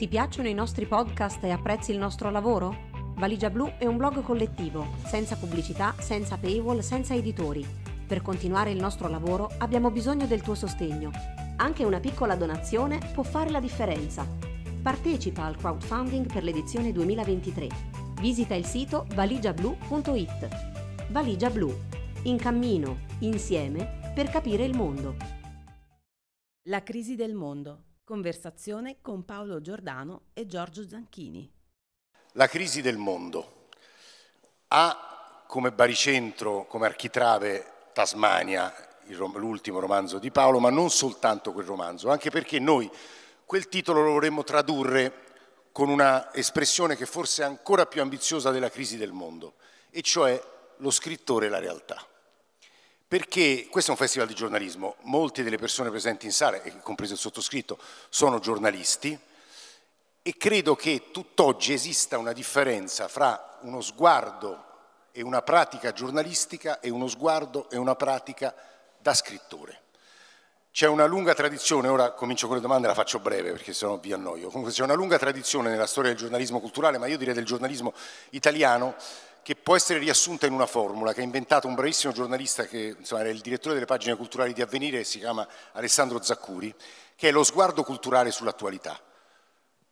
[0.00, 2.88] Ti piacciono i nostri podcast e apprezzi il nostro lavoro?
[3.16, 7.62] Valigia Blu è un blog collettivo, senza pubblicità, senza paywall, senza editori.
[8.06, 11.10] Per continuare il nostro lavoro abbiamo bisogno del tuo sostegno.
[11.56, 14.26] Anche una piccola donazione può fare la differenza.
[14.80, 17.68] Partecipa al crowdfunding per l'edizione 2023.
[18.22, 21.08] Visita il sito valigiablu.it.
[21.10, 21.76] Valigia Blu.
[22.22, 25.14] In cammino, insieme, per capire il mondo.
[26.68, 27.88] La crisi del mondo.
[28.10, 31.48] Conversazione con Paolo Giordano e Giorgio Zanchini.
[32.32, 33.68] La crisi del mondo
[34.66, 38.74] ha come baricentro, come architrave Tasmania,
[39.06, 42.90] l'ultimo romanzo di Paolo, ma non soltanto quel romanzo, anche perché noi
[43.44, 48.70] quel titolo lo vorremmo tradurre con una espressione che forse è ancora più ambiziosa della
[48.70, 49.54] crisi del mondo,
[49.88, 50.42] e cioè
[50.78, 52.04] lo scrittore e la realtà.
[53.10, 57.18] Perché questo è un festival di giornalismo, molte delle persone presenti in sala, compreso il
[57.18, 57.76] sottoscritto,
[58.08, 59.18] sono giornalisti,
[60.22, 64.64] e credo che tutt'oggi esista una differenza fra uno sguardo
[65.10, 68.54] e una pratica giornalistica e uno sguardo e una pratica
[68.96, 69.80] da scrittore.
[70.70, 74.12] C'è una lunga tradizione, ora comincio con le domande, la faccio breve perché sennò vi
[74.12, 77.44] annoio, comunque c'è una lunga tradizione nella storia del giornalismo culturale, ma io direi del
[77.44, 77.92] giornalismo
[78.30, 78.94] italiano,
[79.42, 83.20] che può essere riassunta in una formula che ha inventato un bravissimo giornalista che insomma,
[83.22, 86.74] era il direttore delle pagine culturali di Avvenire, si chiama Alessandro Zaccuri,
[87.16, 89.00] che è lo sguardo culturale sull'attualità.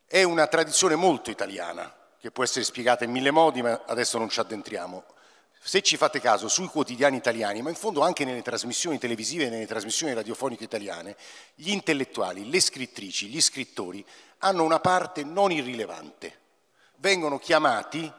[0.06, 4.28] È una tradizione molto italiana, che può essere spiegata in mille modi, ma adesso non
[4.28, 5.04] ci addentriamo.
[5.60, 9.50] Se ci fate caso, sui quotidiani italiani, ma in fondo anche nelle trasmissioni televisive e
[9.50, 11.16] nelle trasmissioni radiofoniche italiane,
[11.54, 14.04] gli intellettuali, le scrittrici, gli scrittori
[14.38, 16.38] hanno una parte non irrilevante.
[16.96, 18.10] Vengono chiamati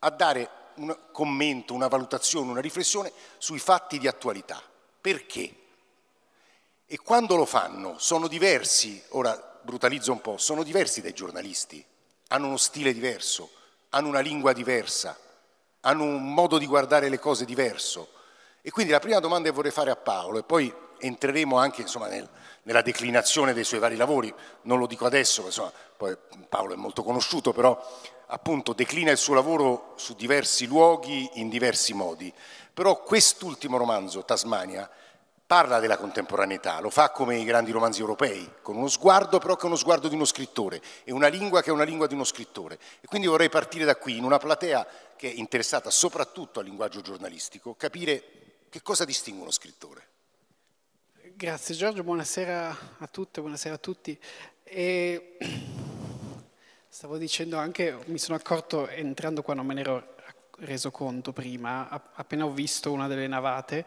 [0.00, 4.62] a dare un commento, una valutazione, una riflessione sui fatti di attualità.
[5.00, 5.54] Perché?
[6.86, 11.84] E quando lo fanno sono diversi, ora brutalizzo un po', sono diversi dai giornalisti,
[12.28, 13.50] hanno uno stile diverso,
[13.90, 15.18] hanno una lingua diversa,
[15.80, 18.08] hanno un modo di guardare le cose diverso.
[18.62, 22.08] E quindi la prima domanda che vorrei fare a Paolo, e poi entreremo anche insomma,
[22.08, 22.28] nel,
[22.62, 25.72] nella declinazione dei suoi vari lavori, non lo dico adesso, insomma,
[26.48, 27.78] Paolo è molto conosciuto, però
[28.28, 32.32] appunto declina il suo lavoro su diversi luoghi, in diversi modi.
[32.72, 34.88] Però quest'ultimo romanzo, Tasmania,
[35.46, 39.62] parla della contemporaneità, lo fa come i grandi romanzi europei, con uno sguardo però che
[39.62, 42.24] è uno sguardo di uno scrittore e una lingua che è una lingua di uno
[42.24, 42.78] scrittore.
[43.00, 47.00] E quindi vorrei partire da qui, in una platea che è interessata soprattutto al linguaggio
[47.00, 48.22] giornalistico, capire
[48.68, 50.06] che cosa distingue uno scrittore.
[51.34, 54.18] Grazie Giorgio, buonasera a tutte, buonasera a tutti.
[54.64, 55.38] E
[56.98, 60.16] stavo dicendo anche, mi sono accorto entrando qua, non me ne ero
[60.62, 63.86] reso conto prima, appena ho visto una delle navate,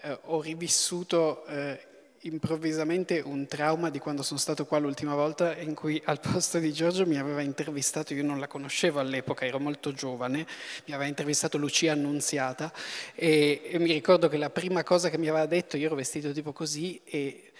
[0.00, 1.86] eh, ho rivissuto eh,
[2.22, 6.72] improvvisamente un trauma di quando sono stato qua l'ultima volta in cui al posto di
[6.72, 10.44] Giorgio mi aveva intervistato, io non la conoscevo all'epoca, ero molto giovane,
[10.86, 12.72] mi aveva intervistato Lucia Annunziata
[13.14, 16.32] e, e mi ricordo che la prima cosa che mi aveva detto, io ero vestito
[16.32, 17.51] tipo così e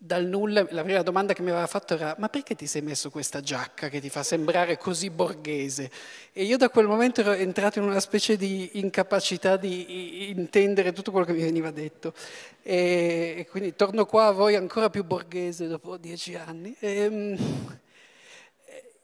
[0.00, 3.10] dal nulla, la prima domanda che mi aveva fatto era ma perché ti sei messo
[3.10, 5.90] questa giacca che ti fa sembrare così borghese?
[6.32, 11.10] E io da quel momento ero entrato in una specie di incapacità di intendere tutto
[11.10, 12.14] quello che mi veniva detto.
[12.62, 16.76] E, quindi torno qua a voi ancora più borghese dopo dieci anni.
[16.78, 17.78] E, ehm,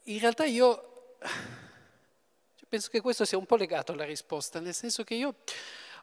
[0.03, 1.17] in realtà io
[2.69, 5.35] penso che questo sia un po' legato alla risposta, nel senso che io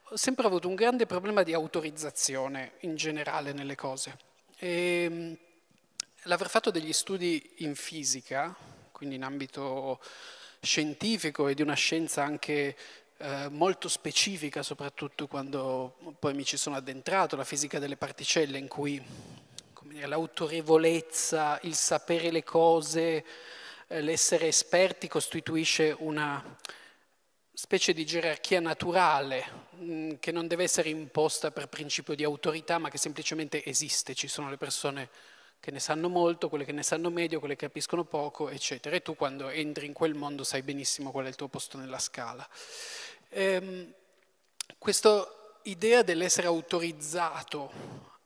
[0.03, 4.32] ho sempre avuto un grande problema di autorizzazione in generale nelle cose.
[4.63, 5.37] E, ehm,
[6.27, 8.55] l'aver fatto degli studi in fisica,
[8.93, 10.01] quindi in ambito
[10.61, 12.77] scientifico e di una scienza anche
[13.17, 18.69] eh, molto specifica, soprattutto quando poi mi ci sono addentrato, la fisica delle particelle, in
[18.69, 19.03] cui
[19.81, 23.25] dire, l'autorevolezza, il sapere le cose,
[23.89, 26.41] eh, l'essere esperti costituisce una
[27.55, 29.45] specie di gerarchia naturale
[29.77, 34.15] mm, che non deve essere imposta per principio di autorità, ma che semplicemente esiste.
[34.15, 35.11] Ci sono le persone
[35.61, 38.97] che ne sanno molto, quelle che ne sanno medio, quelle che capiscono poco, eccetera.
[38.97, 41.99] E tu quando entri in quel mondo sai benissimo qual è il tuo posto nella
[41.99, 42.49] scala.
[43.29, 43.93] Ehm,
[44.79, 45.25] questa
[45.63, 47.71] idea dell'essere autorizzato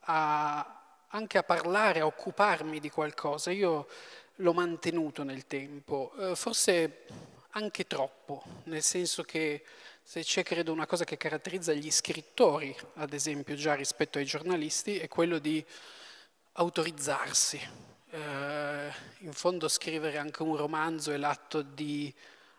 [0.01, 3.87] a, anche a parlare, a occuparmi di qualcosa, io
[4.37, 6.13] l'ho mantenuto nel tempo.
[6.19, 7.05] Eh, forse
[7.57, 9.65] anche troppo, nel senso che
[10.03, 14.99] se c'è credo una cosa che caratterizza gli scrittori, ad esempio già rispetto ai giornalisti,
[14.99, 15.65] è quello di
[16.53, 17.61] autorizzarsi.
[18.11, 22.13] Eh, in fondo scrivere anche un romanzo è l'atto di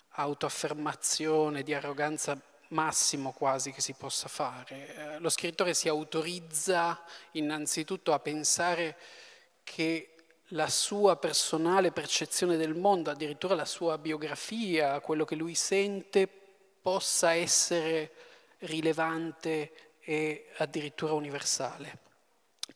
[0.10, 2.40] autoaffermazione, di arroganza
[2.70, 4.96] massimo quasi che si possa fare.
[4.96, 7.04] Eh, lo scrittore si autorizza
[7.34, 8.98] innanzitutto a pensare
[9.64, 10.17] che
[10.52, 16.28] la sua personale percezione del mondo, addirittura la sua biografia, quello che lui sente,
[16.82, 18.12] possa essere
[18.60, 22.00] rilevante e addirittura universale.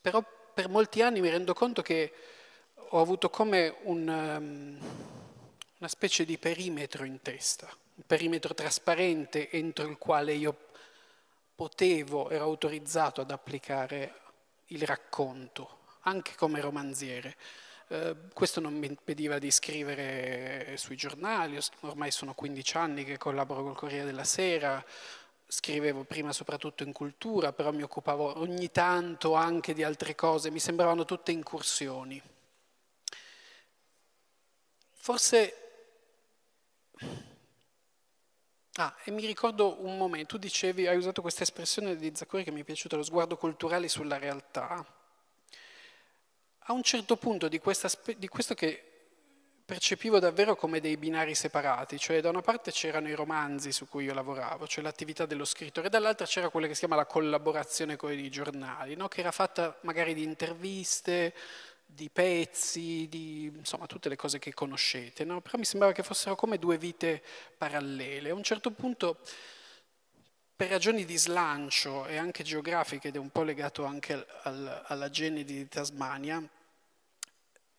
[0.01, 0.23] Però
[0.53, 2.11] per molti anni mi rendo conto che
[2.75, 4.77] ho avuto come un, um,
[5.77, 10.69] una specie di perimetro in testa, un perimetro trasparente entro il quale io
[11.55, 14.15] potevo, ero autorizzato ad applicare
[14.67, 17.35] il racconto, anche come romanziere.
[17.87, 23.63] Eh, questo non mi impediva di scrivere sui giornali, ormai sono 15 anni che collaboro
[23.63, 24.83] col Corriere della Sera,
[25.45, 30.59] scrivevo prima soprattutto in cultura, però mi occupavo ogni tanto anche di altre cose, mi
[30.59, 32.21] sembravano tutte incursioni.
[34.93, 35.55] Forse...
[38.75, 42.51] Ah, e mi ricordo un momento, tu dicevi, hai usato questa espressione di Zaccori che
[42.51, 44.85] mi è piaciuta, lo sguardo culturale sulla realtà.
[46.65, 48.91] A un certo punto di, questa, di questo che
[49.65, 54.03] percepivo davvero come dei binari separati, cioè da una parte c'erano i romanzi su cui
[54.03, 57.95] io lavoravo, cioè l'attività dello scrittore, e dall'altra c'era quella che si chiama la collaborazione
[57.95, 59.07] con i giornali, no?
[59.07, 61.33] che era fatta magari di interviste,
[61.85, 65.41] di pezzi, di insomma tutte le cose che conoscete, no?
[65.41, 67.23] però mi sembrava che fossero come due vite
[67.57, 68.29] parallele.
[68.29, 69.19] A un certo punto,
[70.61, 75.09] per ragioni di slancio e anche geografiche, ed è un po' legato anche al, alla
[75.09, 76.39] genesi di Tasmania,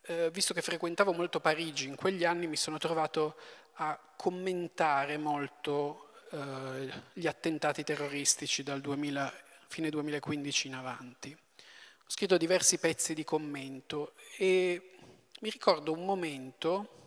[0.01, 3.37] eh, visto che frequentavo molto Parigi, in quegli anni mi sono trovato
[3.75, 9.33] a commentare molto eh, gli attentati terroristici dal 2000,
[9.69, 11.31] fine 2015 in avanti.
[11.31, 14.91] Ho scritto diversi pezzi di commento e
[15.39, 17.02] mi ricordo un momento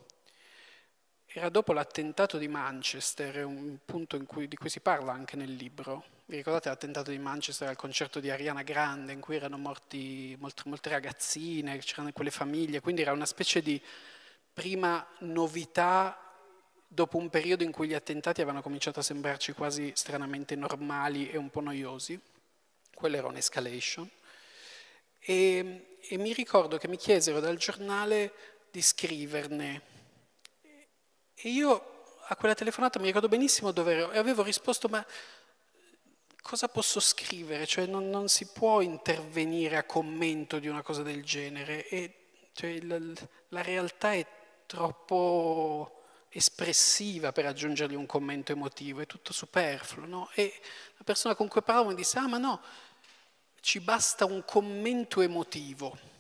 [1.38, 6.06] era dopo l'attentato di Manchester, un punto cui, di cui si parla anche nel libro.
[6.28, 10.62] Vi ricordate l'attentato di Manchester al concerto di Ariana Grande, in cui erano morti molte,
[10.68, 13.82] molte ragazzine, c'erano quelle famiglie, quindi era una specie di
[14.54, 16.18] prima novità
[16.88, 21.36] dopo un periodo in cui gli attentati avevano cominciato a sembrarci quasi stranamente normali e
[21.36, 22.18] un po' noiosi.
[22.94, 24.10] Quella era un'escalation.
[25.20, 28.32] E, e mi ricordo che mi chiesero dal giornale
[28.72, 29.95] di scriverne
[31.36, 31.94] e io
[32.28, 35.06] a quella telefonata mi ricordo benissimo dove ero e avevo risposto ma
[36.42, 37.66] cosa posso scrivere?
[37.66, 42.80] Cioè non, non si può intervenire a commento di una cosa del genere e cioè,
[42.82, 43.00] la,
[43.50, 44.26] la realtà è
[44.66, 50.06] troppo espressiva per aggiungergli un commento emotivo, è tutto superfluo.
[50.06, 50.30] No?
[50.34, 50.54] E
[50.98, 52.62] la persona con cui parlavo mi disse, ah ma no,
[53.62, 56.15] ci basta un commento emotivo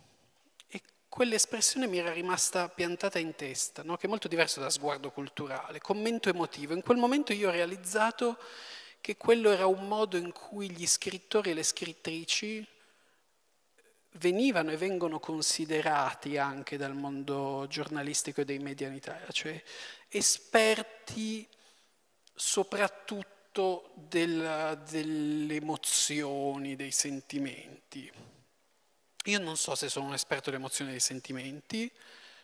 [1.15, 3.95] quell'espressione mi era rimasta piantata in testa, no?
[3.95, 6.73] che è molto diverso da sguardo culturale, commento emotivo.
[6.73, 8.37] In quel momento io ho realizzato
[8.99, 12.67] che quello era un modo in cui gli scrittori e le scrittrici
[14.15, 19.63] venivano e vengono considerati anche dal mondo giornalistico e dei media in Italia, cioè
[20.09, 21.47] esperti
[22.33, 28.11] soprattutto del, delle emozioni, dei sentimenti.
[29.27, 31.91] Io non so se sono un esperto di emozioni e dei sentimenti,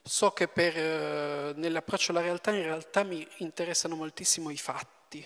[0.02, 5.24] so che per, eh, nell'approccio alla realtà in realtà mi interessano moltissimo i fatti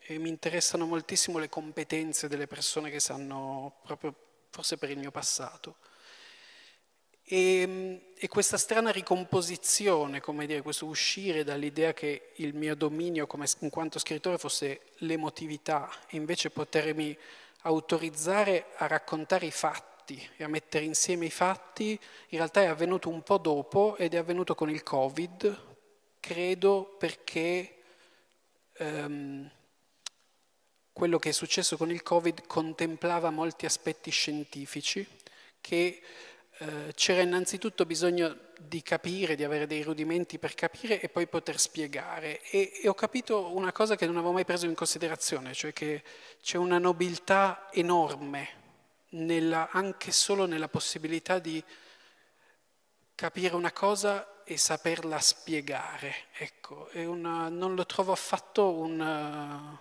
[0.00, 4.14] e mi interessano moltissimo le competenze delle persone che sanno proprio
[4.50, 5.76] forse per il mio passato.
[7.22, 13.46] E, e, questa strana ricomposizione, come dire, questo uscire dall'idea che il mio dominio come,
[13.60, 17.16] in quanto scrittore fosse l'emotività e invece potermi
[17.62, 21.98] autorizzare a raccontare i fatti fatti e a mettere insieme i fatti,
[22.28, 25.60] in realtà è avvenuto un po' dopo ed è avvenuto con il Covid,
[26.20, 27.74] credo perché
[28.74, 29.50] ehm,
[30.92, 35.06] quello che è successo con il Covid contemplava molti aspetti scientifici
[35.60, 36.00] che
[36.58, 41.58] eh, c'era innanzitutto bisogno di capire, di avere dei rudimenti per capire e poi poter
[41.58, 42.40] spiegare.
[42.42, 46.02] E, e, ho capito una cosa che non avevo mai preso in considerazione, cioè che
[46.40, 48.64] c'è una nobiltà enorme
[49.16, 51.62] nella, anche solo nella possibilità di
[53.14, 56.26] capire una cosa e saperla spiegare.
[56.36, 59.78] Ecco, una, non lo trovo affatto una,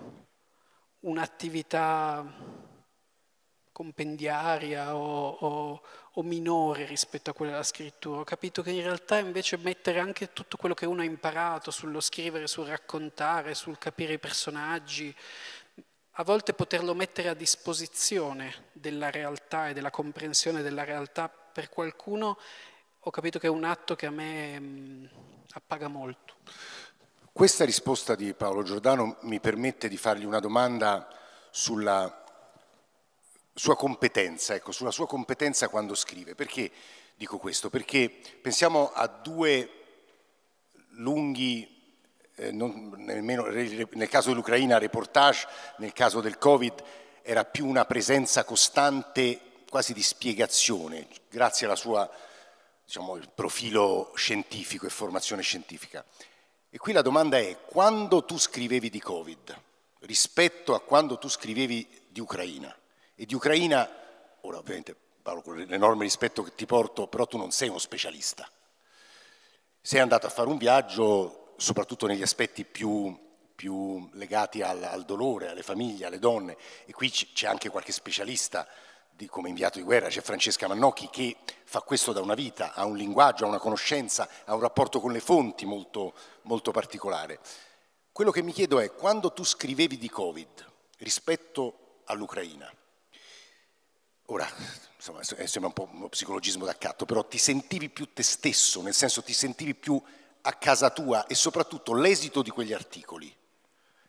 [1.02, 2.64] un'attività
[3.72, 5.82] compendiaria o, o,
[6.14, 8.22] o, minore rispetto a quella della scrittura.
[8.22, 12.00] Ho capito che in realtà invece mettere anche tutto quello che uno ha imparato sullo
[12.00, 15.14] scrivere, sul raccontare, sul capire i personaggi,
[16.18, 22.38] a volte poterlo mettere a disposizione della realtà e della comprensione della realtà per qualcuno,
[23.00, 25.06] ho capito che è un atto che a me mh, mm,
[25.52, 26.36] appaga molto.
[27.34, 31.06] Questa risposta di Paolo Giordano mi permette di fargli una domanda
[31.50, 32.24] sulla
[33.54, 36.72] sua competenza, ecco, sulla sua competenza quando scrive, perché
[37.16, 37.70] dico questo?
[37.70, 38.10] Perché
[38.42, 39.70] pensiamo a due
[40.92, 41.75] lunghi,
[42.36, 46.84] eh, non, nemmeno, nel caso dell'Ucraina reportage, nel caso del Covid
[47.22, 49.40] era più una presenza costante
[49.70, 52.10] quasi di spiegazione, grazie alla sua
[52.86, 56.06] diciamo, profilo scientifico e formazione scientifica.
[56.70, 59.62] E qui la domanda è, quando tu scrivevi di Covid,
[60.02, 62.74] rispetto a quando tu scrivevi di Ucraina,
[63.16, 63.90] e di Ucraina,
[64.42, 68.48] ora ovviamente parlo con l'enorme rispetto che ti porto, però tu non sei uno specialista.
[69.82, 73.18] Sei andato a fare un viaggio, soprattutto negli aspetti più,
[73.56, 78.68] più legati al, al, dolore, alle famiglie, alle donne, e qui c'è anche qualche specialista
[79.10, 82.86] di, come inviato di guerra, c'è Francesca Mannocchi che fa questo da una vita, ha
[82.86, 87.40] un linguaggio, ha una conoscenza, ha un rapporto con le fonti molto, molto particolare.
[88.12, 92.72] Quello che mi chiedo è, quando tu scrivevi di Covid rispetto all'Ucraina,
[94.28, 94.48] ora
[94.96, 99.22] insomma, sembra un po' uno psicologismo d'accatto, però ti sentivi più te stesso, nel senso
[99.22, 100.02] ti sentivi più
[100.48, 103.34] a casa tua e soprattutto l'esito di quegli articoli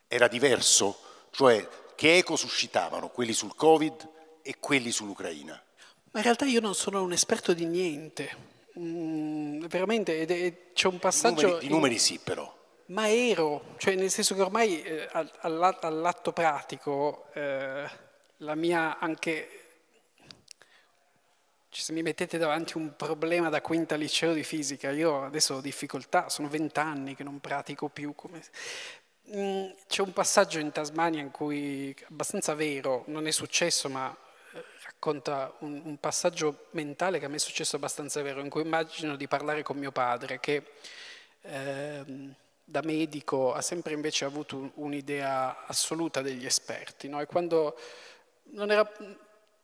[0.06, 0.98] era diverso?
[1.30, 4.08] Cioè che eco suscitavano quelli sul Covid
[4.42, 5.60] e quelli sull'Ucraina?
[6.12, 8.54] Ma in realtà io non sono un esperto di niente.
[8.78, 11.34] Mm, veramente, ed è, c'è un passaggio...
[11.34, 12.54] Di numeri, di numeri sì, però.
[12.86, 15.08] Ma ero, cioè nel senso che ormai eh,
[15.40, 17.88] all'atto pratico eh,
[18.38, 19.55] la mia anche
[21.82, 26.28] se mi mettete davanti un problema da quinta liceo di fisica, io adesso ho difficoltà,
[26.28, 28.14] sono vent'anni che non pratico più.
[28.14, 28.42] Come...
[29.34, 34.14] Mm, c'è un passaggio in Tasmania in cui, abbastanza vero, non è successo, ma
[34.52, 38.62] eh, racconta un, un, passaggio mentale che a me è successo abbastanza vero, in cui
[38.62, 40.62] immagino di parlare con mio padre, che
[41.42, 42.04] eh,
[42.64, 47.08] da medico ha sempre invece avuto un'idea assoluta degli esperti.
[47.08, 47.20] No?
[47.20, 47.78] E quando
[48.52, 48.90] non era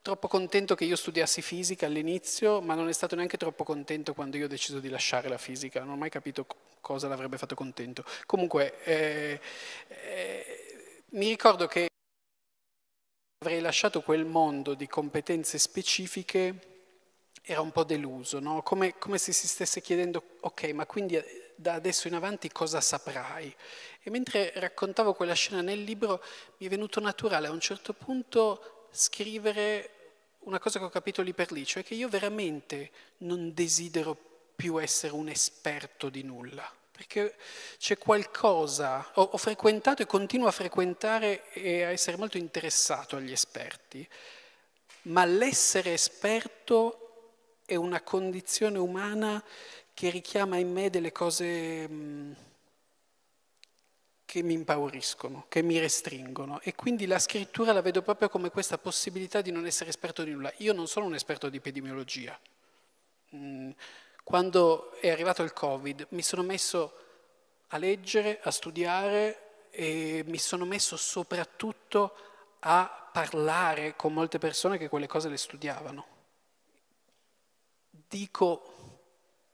[0.02, 4.36] troppo contento che io studiassi fisica all'inizio, ma non è stato neanche troppo contento quando
[4.36, 6.44] io ho deciso di lasciare la fisica, non ho mai capito
[6.80, 8.04] cosa l'avrebbe fatto contento.
[8.26, 9.40] Comunque, eh,
[9.86, 11.86] eh, mi ricordo che
[13.38, 16.70] avrei lasciato quel mondo di competenze specifiche,
[17.40, 18.62] era un po' deluso, no?
[18.62, 21.20] come, come se si stesse chiedendo, ok, ma quindi
[21.54, 23.54] da adesso in avanti cosa saprai?
[24.00, 26.22] E mentre raccontavo quella scena nel libro
[26.58, 29.90] mi è venuto naturale a un certo punto scrivere
[30.40, 34.16] una cosa che ho capito lì per lì, cioè che io veramente non desidero
[34.54, 37.36] più essere un esperto di nulla, perché
[37.78, 43.32] c'è qualcosa, ho, ho frequentato e continuo a frequentare e a essere molto interessato agli
[43.32, 44.06] esperti,
[45.02, 46.98] ma l'essere esperto
[47.64, 49.42] è una condizione umana
[49.94, 51.88] che richiama in me delle cose...
[51.88, 52.36] Mh,
[54.32, 58.78] che mi impauriscono, che mi restringono e quindi la scrittura la vedo proprio come questa
[58.78, 60.50] possibilità di non essere esperto di nulla.
[60.56, 62.40] Io non sono un esperto di epidemiologia.
[63.36, 63.72] Mm,
[64.24, 66.96] quando è arrivato il Covid mi sono messo
[67.68, 72.16] a leggere, a studiare e mi sono messo soprattutto
[72.60, 76.06] a parlare con molte persone che quelle cose le studiavano.
[77.90, 78.62] Dico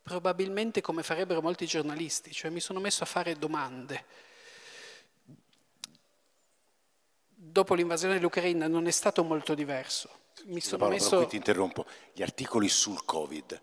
[0.04, 4.27] probabilmente come farebbero molti giornalisti, cioè mi sono messo a fare domande
[7.50, 10.10] dopo l'invasione dell'Ucraina non è stato molto diverso.
[10.44, 11.26] Mi sono Paolo, messo...
[11.26, 11.84] ti interrompo.
[12.12, 13.60] Gli articoli sul Covid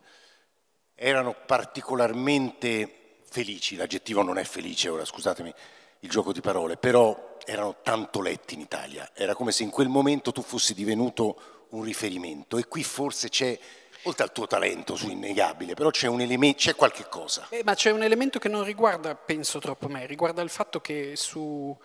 [0.95, 5.53] erano particolarmente felici, l'aggettivo non è felice ora, scusatemi
[5.99, 9.89] il gioco di parole, però erano tanto letti in Italia, era come se in quel
[9.89, 13.57] momento tu fossi divenuto un riferimento e qui forse c'è,
[14.03, 17.47] oltre al tuo talento su innegabile, però c'è un elemento, c'è qualche cosa.
[17.49, 21.13] Eh, ma c'è un elemento che non riguarda, penso troppo me, riguarda il fatto che
[21.15, 21.75] su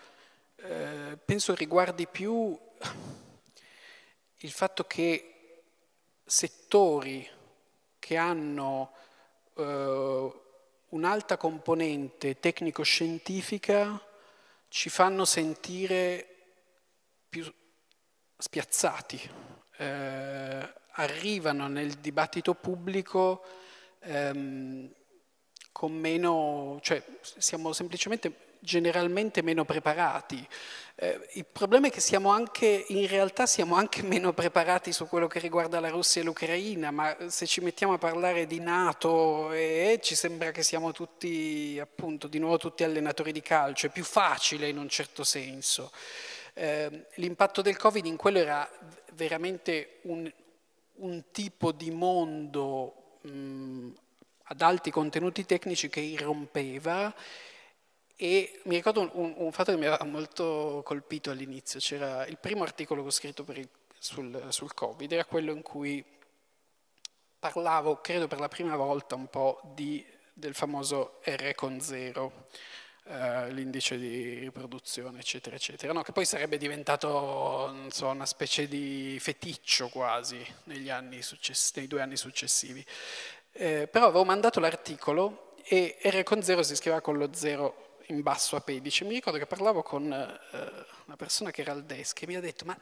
[0.63, 2.59] eh, penso riguardi più
[4.37, 5.63] il fatto che
[6.25, 7.29] settori
[7.99, 8.93] che hanno
[9.55, 10.33] eh,
[10.89, 14.01] un'alta componente tecnico-scientifica
[14.69, 16.27] ci fanno sentire
[17.29, 17.53] più
[18.37, 19.31] spiazzati,
[19.79, 23.45] eh, arrivano nel dibattito pubblico
[24.01, 24.93] ehm,
[25.73, 30.47] con meno, cioè siamo semplicemente generalmente meno preparati.
[30.95, 35.27] Eh, il problema è che siamo anche, in realtà siamo anche meno preparati su quello
[35.27, 39.99] che riguarda la Russia e l'Ucraina, ma se ci mettiamo a parlare di Nato eh,
[40.03, 44.69] ci sembra che siamo tutti, appunto, di nuovo tutti allenatori di calcio, è più facile
[44.69, 45.91] in un certo senso.
[46.53, 48.69] Eh, l'impatto del Covid in quello era
[49.15, 50.31] veramente un,
[50.97, 53.89] un tipo di mondo mh,
[54.45, 57.15] ad alti contenuti tecnici che irrompeva
[58.23, 62.65] e mi ricordo un, un, fatto che mi aveva molto colpito all'inizio, c'era il primo
[62.65, 63.67] articolo che ho scritto il,
[63.99, 66.05] sul, sul, Covid, era quello in cui
[67.39, 72.49] parlavo, credo per la prima volta, un po' di, del famoso R con zero,
[73.05, 79.17] eh, l'indice di riproduzione, eccetera, eccetera, no, che poi sarebbe diventato so, una specie di
[79.19, 82.85] feticcio quasi negli anni success- nei due anni successivi.
[83.53, 88.23] Eh, però avevo mandato l'articolo e R con zero si scriveva con lo zero in
[88.23, 89.05] basso a pedice.
[89.05, 92.41] Mi ricordo che parlavo con eh, una persona che era al desk e mi ha
[92.41, 92.77] detto ma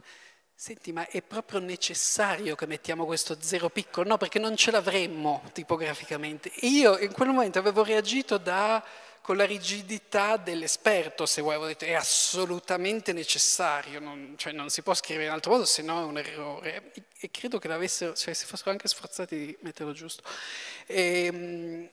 [0.61, 4.09] Senti, ma è proprio necessario che mettiamo questo zero piccolo?
[4.09, 6.51] No, perché non ce l'avremmo tipograficamente.
[6.53, 8.85] E io in quel momento avevo reagito da,
[9.23, 14.83] con la rigidità dell'esperto, se vuoi, avevo detto è assolutamente necessario, non, cioè non si
[14.83, 16.91] può scrivere in altro modo, se no è un errore.
[16.93, 20.25] E, e credo che l'avessero, cioè si fossero anche sforzati di metterlo giusto.
[20.87, 21.91] E, ehm,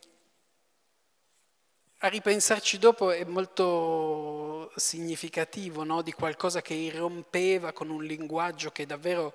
[2.05, 6.03] a ripensarci dopo è molto significativo no?
[6.03, 9.33] di qualcosa che irrompeva con un linguaggio che davvero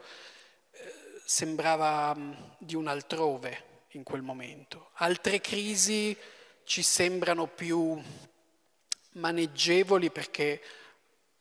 [0.70, 0.92] eh,
[1.24, 4.90] sembrava mm, di un altrove in quel momento.
[4.94, 6.16] Altre crisi
[6.62, 8.00] ci sembrano più
[9.14, 10.62] maneggevoli perché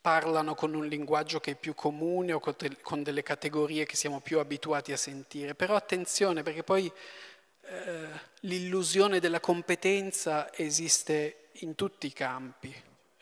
[0.02, 2.42] parlano con un linguaggio che è più comune o
[2.82, 5.54] con delle categorie che siamo più abituati a sentire.
[5.54, 6.92] Però attenzione perché poi
[7.70, 8.08] eh,
[8.42, 12.74] l'illusione della competenza esiste in tutti i campi,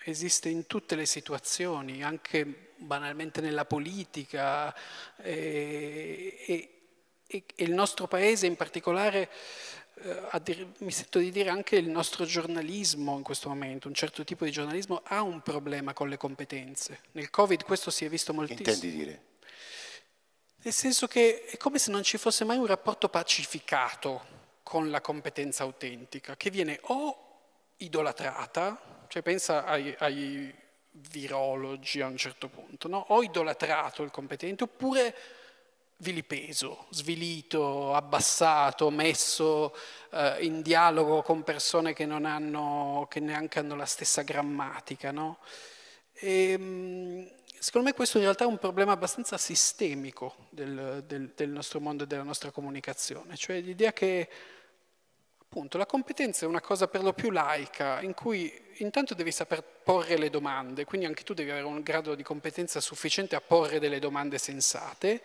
[0.04, 4.74] esiste in tutte le situazioni, anche banalmente nella politica
[5.18, 6.70] e, e,
[7.28, 9.30] e il nostro paese in particolare,
[9.96, 14.24] eh, dire, mi sento di dire anche il nostro giornalismo in questo momento, un certo
[14.24, 17.02] tipo di giornalismo ha un problema con le competenze.
[17.14, 18.70] Nel Covid questo si è visto moltissimo.
[18.70, 19.22] Intendi dire?
[20.62, 24.37] Nel senso che è come se non ci fosse mai un rapporto pacificato
[24.68, 27.26] con la competenza autentica, che viene o
[27.78, 30.54] idolatrata, cioè pensa ai, ai
[30.92, 33.06] virologi a un certo punto, no?
[33.08, 35.16] o idolatrato il competente, oppure
[36.00, 39.74] vilipeso, svilito, abbassato, messo
[40.12, 45.12] eh, in dialogo con persone che, non hanno, che neanche hanno la stessa grammatica.
[45.12, 45.38] No?
[46.12, 51.50] E, ehm, secondo me questo in realtà è un problema abbastanza sistemico del, del, del
[51.52, 54.28] nostro mondo e della nostra comunicazione, cioè l'idea che
[55.50, 59.64] Appunto, la competenza è una cosa per lo più laica, in cui intanto devi saper
[59.64, 63.80] porre le domande, quindi anche tu devi avere un grado di competenza sufficiente a porre
[63.80, 65.24] delle domande sensate,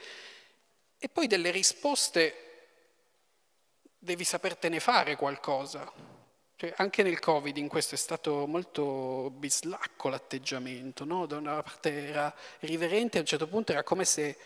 [0.96, 2.34] e poi delle risposte
[3.98, 5.90] devi sapertene fare qualcosa.
[6.54, 11.26] Cioè, anche nel Covid in questo è stato molto bislacco l'atteggiamento, no?
[11.26, 14.36] da una parte era riverente, a un certo punto era come se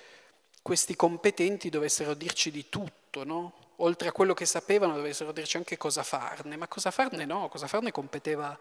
[0.62, 3.65] questi competenti dovessero dirci di tutto, no?
[3.76, 7.66] Oltre a quello che sapevano dovessero dirci anche cosa farne, ma cosa farne no, cosa
[7.66, 8.56] farne competeva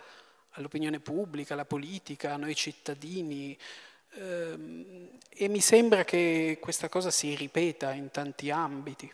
[0.51, 3.57] all'opinione pubblica, alla politica, a noi cittadini
[4.13, 9.11] ehm, e mi sembra che questa cosa si ripeta in tanti ambiti.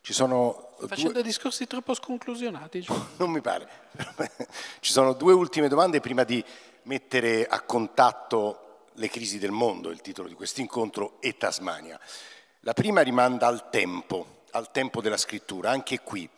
[0.00, 1.22] Ci sono Facendo due...
[1.22, 2.86] discorsi troppo sconclusionati.
[3.18, 3.68] Non mi pare.
[4.80, 6.44] Ci sono due ultime domande prima di
[6.82, 11.98] mettere a contatto le crisi del mondo, il titolo di questo incontro, e Tasmania.
[12.60, 15.70] La prima rimanda al tempo al tempo della scrittura.
[15.70, 16.28] Anche qui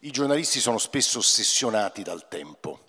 [0.00, 2.80] i giornalisti sono spesso ossessionati dal tempo,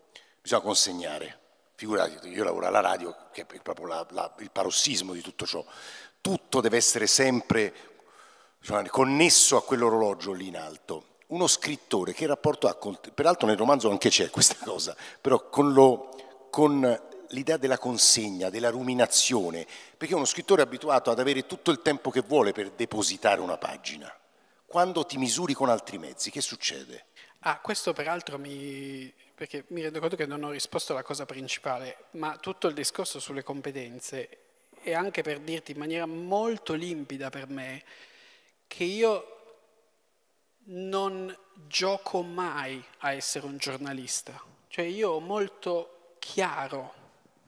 [0.41, 1.39] bisogna consegnare.
[1.75, 5.63] Figurati, io lavoro alla radio, che è proprio la, la, il parossismo di tutto ciò.
[6.21, 7.73] Tutto deve essere sempre
[8.59, 11.13] diciamo, connesso a quell'orologio lì in alto.
[11.27, 12.97] Uno scrittore, che rapporto ha con...
[13.13, 18.69] Peraltro nel romanzo anche c'è questa cosa, però con, lo, con l'idea della consegna, della
[18.69, 19.67] ruminazione,
[19.97, 23.57] perché uno scrittore è abituato ad avere tutto il tempo che vuole per depositare una
[23.57, 24.13] pagina
[24.65, 27.05] quando ti misuri con altri mezzi, che succede?
[27.39, 29.13] Ah, questo peraltro mi...
[29.35, 33.19] perché mi rendo conto che non ho risposto alla cosa principale, ma tutto il discorso
[33.19, 34.39] sulle competenze
[34.81, 37.83] è anche per dirti in maniera molto limpida per me
[38.67, 39.29] che io
[40.65, 41.35] non
[41.67, 44.41] gioco mai a essere un giornalista.
[44.67, 46.93] Cioè io ho molto chiaro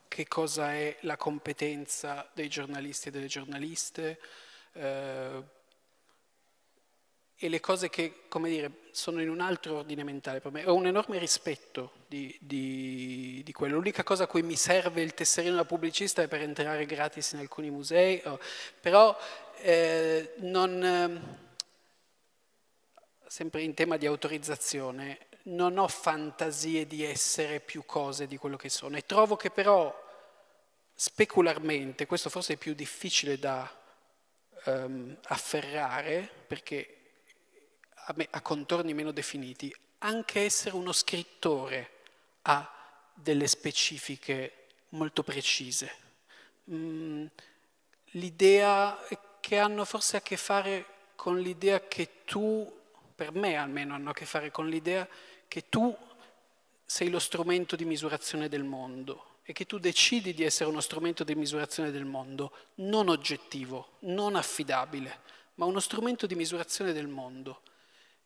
[0.08, 4.20] che cosa è la competenza dei giornalisti e delle giornaliste,
[4.74, 5.44] eh,
[7.40, 10.66] e le cose che, come dire, sono in un altro ordine mentale per me.
[10.66, 13.76] Ho un enorme rispetto di, di, di quello.
[13.76, 17.40] L'unica cosa a cui mi serve il tesserino da pubblicista è per entrare gratis in
[17.40, 18.40] alcuni musei, oh,
[18.82, 19.16] però
[19.62, 21.46] eh, non, eh,
[23.28, 28.70] sempre in tema di autorizzazione, non ho fantasie di essere più cose di quello che
[28.70, 30.06] sono e trovo che però
[30.94, 33.72] specularmente, questo forse è più difficile da
[34.66, 36.97] ehm, afferrare perché
[38.32, 41.92] a contorni meno definiti, anche essere uno scrittore
[42.44, 42.72] ha
[43.14, 45.92] delle specifiche molto precise.
[46.72, 47.26] Mm,
[48.12, 48.98] l'idea
[49.40, 52.76] che hanno forse a che fare con l'idea che tu
[53.18, 55.08] per me almeno, hanno a che fare con l'idea
[55.48, 55.96] che tu
[56.86, 61.24] sei lo strumento di misurazione del mondo e che tu decidi di essere uno strumento
[61.24, 65.22] di misurazione del mondo non oggettivo, non affidabile,
[65.56, 67.62] ma uno strumento di misurazione del mondo.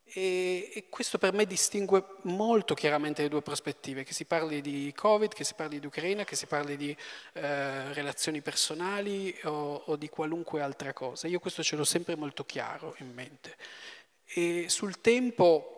[0.04, 4.92] E, e, questo per me distingue molto chiaramente le due prospettive, che si parli di
[4.96, 6.96] Covid, che si parli di Ucraina, che si parli di
[7.34, 11.28] eh, relazioni personali o, o, di qualunque altra cosa.
[11.28, 13.56] Io questo ce l'ho sempre molto chiaro in mente.
[14.26, 15.78] E sul tempo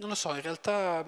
[0.00, 1.04] Non lo so, in realtà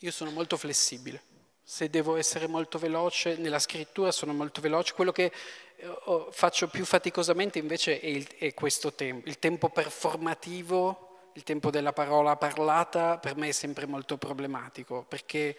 [0.00, 1.33] io sono molto flessibile.
[1.66, 4.92] Se devo essere molto veloce, nella scrittura sono molto veloce.
[4.92, 5.32] Quello che
[5.76, 9.26] eh, faccio più faticosamente invece è, il, è questo tempo.
[9.28, 15.56] Il tempo performativo, il tempo della parola parlata, per me è sempre molto problematico, perché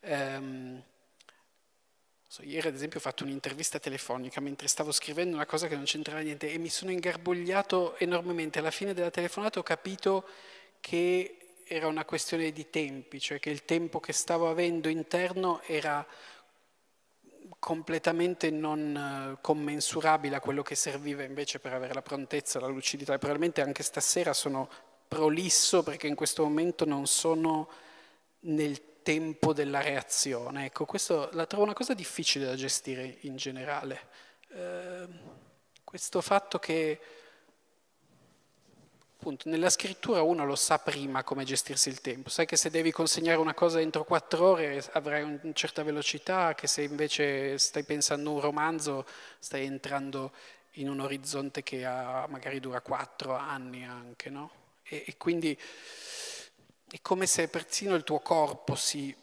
[0.00, 0.80] ehm,
[2.26, 5.84] so, ieri ad esempio ho fatto un'intervista telefonica mentre stavo scrivendo una cosa che non
[5.84, 8.60] c'entrava niente e mi sono ingarbugliato enormemente.
[8.60, 10.24] Alla fine della telefonata ho capito
[10.80, 16.06] che era una questione di tempi, cioè che il tempo che stavo avendo interno era
[17.58, 23.14] completamente non eh, commensurabile a quello che serviva invece per avere la prontezza, la lucidità.
[23.14, 24.68] E probabilmente anche stasera sono
[25.06, 27.68] prolisso perché in questo momento non sono
[28.40, 30.66] nel tempo della reazione.
[30.66, 34.08] Ecco, questo la trovo una cosa difficile da gestire in generale.
[34.50, 35.06] Eh,
[35.84, 37.00] questo fatto che
[39.28, 42.90] appunto, nella scrittura uno lo sa prima come gestirsi il tempo, sai che se devi
[42.90, 48.32] consegnare una cosa entro quattro ore avrai una certa velocità, che se invece stai pensando
[48.32, 49.04] un romanzo
[49.38, 50.32] stai entrando
[50.72, 54.50] in un orizzonte che ha, magari dura quattro anni anche, no?
[54.82, 55.58] E, e quindi
[56.90, 59.14] è come se persino il tuo corpo si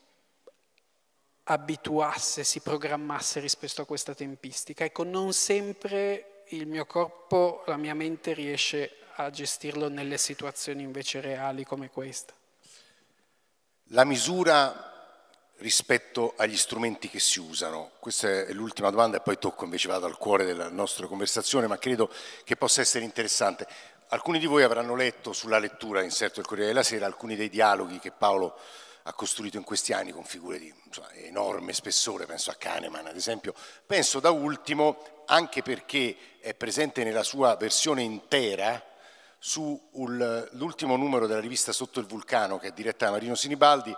[1.47, 4.83] abituasse, si programmasse rispetto a questa tempistica.
[4.83, 11.21] Ecco, non sempre il mio corpo, la mia mente riesce a gestirlo nelle situazioni invece
[11.21, 12.33] reali come questa?
[13.89, 14.91] La misura
[15.57, 17.91] rispetto agli strumenti che si usano?
[17.99, 21.77] Questa è l'ultima domanda e poi tocco invece vado al cuore della nostra conversazione, ma
[21.77, 22.11] credo
[22.43, 23.67] che possa essere interessante.
[24.09, 27.99] Alcuni di voi avranno letto sulla lettura, inserto del Corriere della Sera, alcuni dei dialoghi
[27.99, 28.57] che Paolo
[29.03, 33.15] ha costruito in questi anni con figure di insomma, enorme spessore, penso a Kahneman ad
[33.15, 33.53] esempio,
[33.85, 38.83] penso da ultimo anche perché è presente nella sua versione intera
[39.45, 43.95] sull'ultimo numero della rivista Sotto il Vulcano, che è diretta da Marino Sinibaldi,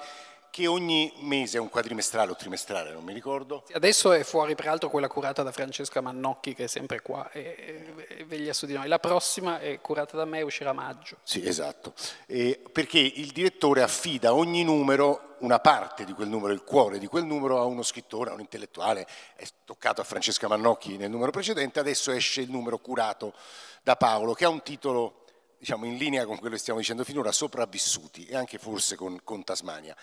[0.52, 3.64] che ogni mese è un quadrimestrale o trimestrale, non mi ricordo.
[3.72, 8.26] Adesso è fuori peraltro quella curata da Francesca Mannocchi che è sempre qua e, e
[8.26, 8.90] veglia su di noi.
[8.90, 11.18] La prossima è curata da me, uscirà a maggio.
[11.24, 11.94] Sì, esatto.
[12.26, 17.08] E perché il direttore affida ogni numero, una parte di quel numero, il cuore di
[17.08, 19.08] quel numero a uno scrittore, a un intellettuale.
[19.36, 23.34] È toccato a Francesca Mannocchi nel numero precedente, adesso esce il numero curato
[23.82, 25.22] da Paolo, che ha un titolo
[25.58, 29.43] diciamo, in linea con quello che stiamo dicendo finora, sopravvissuti e anche forse con, con
[29.43, 29.96] Tasmania.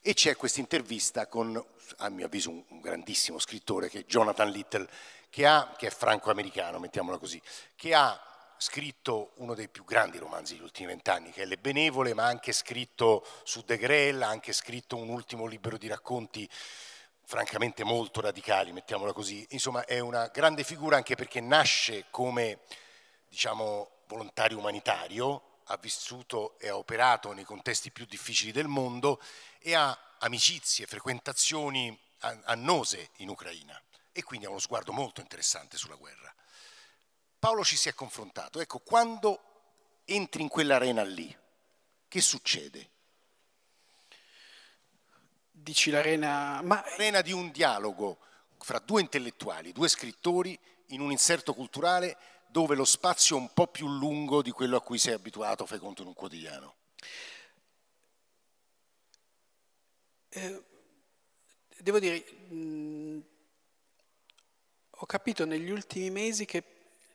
[0.00, 1.62] E c'è questa intervista con,
[1.98, 4.88] a mio avviso, un, grandissimo scrittore che è Jonathan Little,
[5.28, 7.40] che, ha, che è franco-americano, mettiamola così,
[7.74, 8.20] che ha
[8.56, 12.28] scritto uno dei più grandi romanzi degli ultimi vent'anni, che è Le Benevole, ma ha
[12.28, 16.48] anche scritto su De Grelle, ha anche scritto un ultimo libro di racconti
[17.24, 19.46] francamente molto radicali, mettiamola così.
[19.50, 22.60] Insomma, è una grande figura anche perché nasce come,
[23.28, 29.20] diciamo, volontario umanitario, ha vissuto e ha operato nei contesti più difficili del mondo
[29.60, 31.96] e ha amicizie, frequentazioni
[32.44, 36.34] annose in Ucraina e quindi ha uno sguardo molto interessante sulla guerra.
[37.38, 38.60] Paolo ci si è confrontato.
[38.60, 41.36] Ecco, quando entri in quell'arena lì,
[42.08, 42.90] che succede?
[45.50, 46.60] Dici l'arena...
[46.62, 46.82] Ma...
[46.84, 48.18] L'arena di un dialogo
[48.58, 52.16] fra due intellettuali, due scrittori in un inserto culturale
[52.48, 55.78] dove lo spazio è un po' più lungo di quello a cui sei abituato, fai
[55.78, 56.74] conto in un quotidiano?
[60.30, 60.62] Eh,
[61.78, 63.20] devo dire, mh, mm,
[64.90, 66.64] ho capito negli ultimi mesi che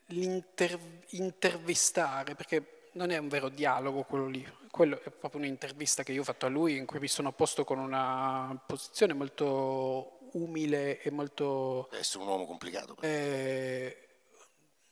[0.06, 6.22] l'intervistare, perché non è un vero dialogo quello lì, quello è proprio un'intervista che io
[6.22, 11.10] ho fatto a lui in cui mi sono posto con una posizione molto umile e
[11.10, 11.86] molto...
[11.90, 12.96] Deve essere un uomo complicato.
[13.00, 14.03] Eh,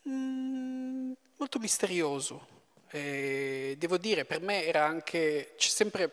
[0.08, 2.48] Mm, molto misterioso.
[2.90, 6.12] E devo dire, per me era anche, c'è sempre,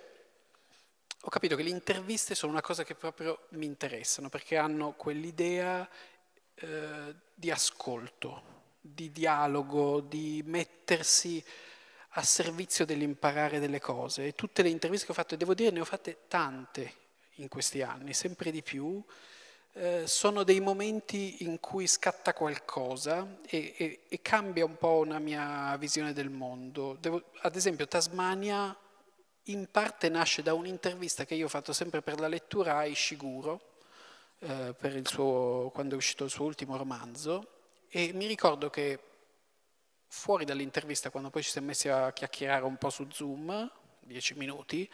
[1.22, 5.88] ho capito che le interviste sono una cosa che proprio mi interessano, perché hanno quell'idea
[6.56, 11.44] eh, di ascolto, di dialogo, di mettersi
[12.14, 14.28] a servizio dell'imparare delle cose.
[14.28, 16.94] E tutte le interviste che ho fatto, e devo dire, ne ho fatte tante
[17.36, 19.04] in questi anni, sempre di più,
[19.80, 25.20] eh, sono dei momenti in cui scatta qualcosa e, e, e, cambia un po' una
[25.20, 26.98] mia visione del mondo.
[27.00, 28.78] Devo, ad esempio Tasmania
[29.44, 33.62] in parte nasce da un'intervista che io ho fatto sempre per la lettura a Ishiguro,
[34.40, 37.48] eh, suo, quando è uscito il suo ultimo romanzo,
[37.88, 39.00] e mi ricordo che
[40.08, 44.90] fuori dall'intervista, quando poi ci siamo messi a chiacchierare un po' su Zoom, dieci minuti,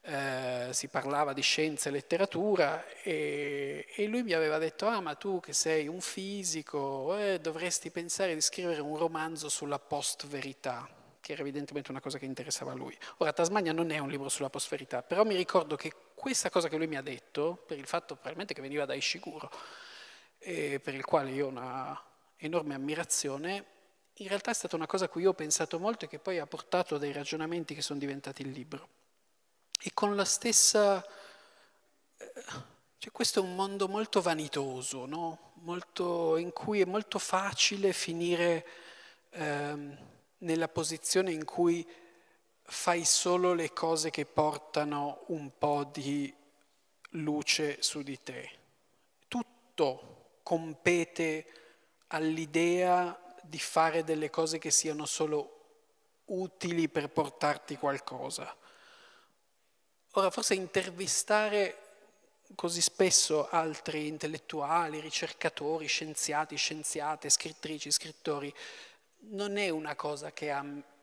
[0.00, 5.14] eh, si parlava di scienza e letteratura e, e, lui mi aveva detto, ah ma
[5.14, 10.88] tu che sei un fisico, eh, dovresti pensare di scrivere un romanzo sulla post-verità,
[11.20, 12.96] che era evidentemente una cosa che interessava a lui.
[13.18, 16.76] Ora, Tasmania non è un libro sulla post-verità, però mi ricordo che questa cosa che
[16.76, 19.50] lui mi ha detto, per il fatto probabilmente che veniva da Ishiguro,
[20.38, 22.00] e per il quale io ho una
[22.36, 23.64] enorme ammirazione,
[24.20, 26.38] in realtà è stata una cosa a cui io ho pensato molto e che poi
[26.38, 28.97] ha portato a dei ragionamenti che sono diventati il libro.
[29.80, 31.04] E con la stessa...
[32.16, 32.42] Eh,
[32.98, 35.48] cioè questo è un mondo molto vanitoso, no?
[35.62, 38.66] molto, in cui è molto facile finire
[39.30, 39.96] ehm,
[40.38, 41.86] nella posizione in cui
[42.62, 46.32] fai solo le cose che portano un po' di
[47.10, 48.50] luce su di te.
[49.26, 51.46] Tutto compete
[52.08, 55.54] all'idea di fare delle cose che siano solo
[56.26, 58.54] utili per portarti qualcosa.
[60.12, 61.76] Ora, forse intervistare
[62.54, 68.52] così spesso altri intellettuali, ricercatori, scienziati, scienziate, scrittrici, scrittori,
[69.30, 70.54] non è una cosa che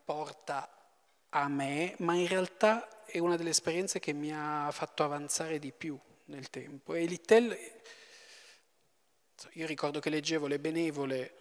[0.04, 0.70] porta
[1.30, 5.72] a me, ma in realtà è una delle esperienze che mi ha fatto avanzare di
[5.72, 6.96] più nel tempo.
[6.96, 7.58] E l'ITEL,
[9.52, 11.36] io ricordo che leggevo Le Benevole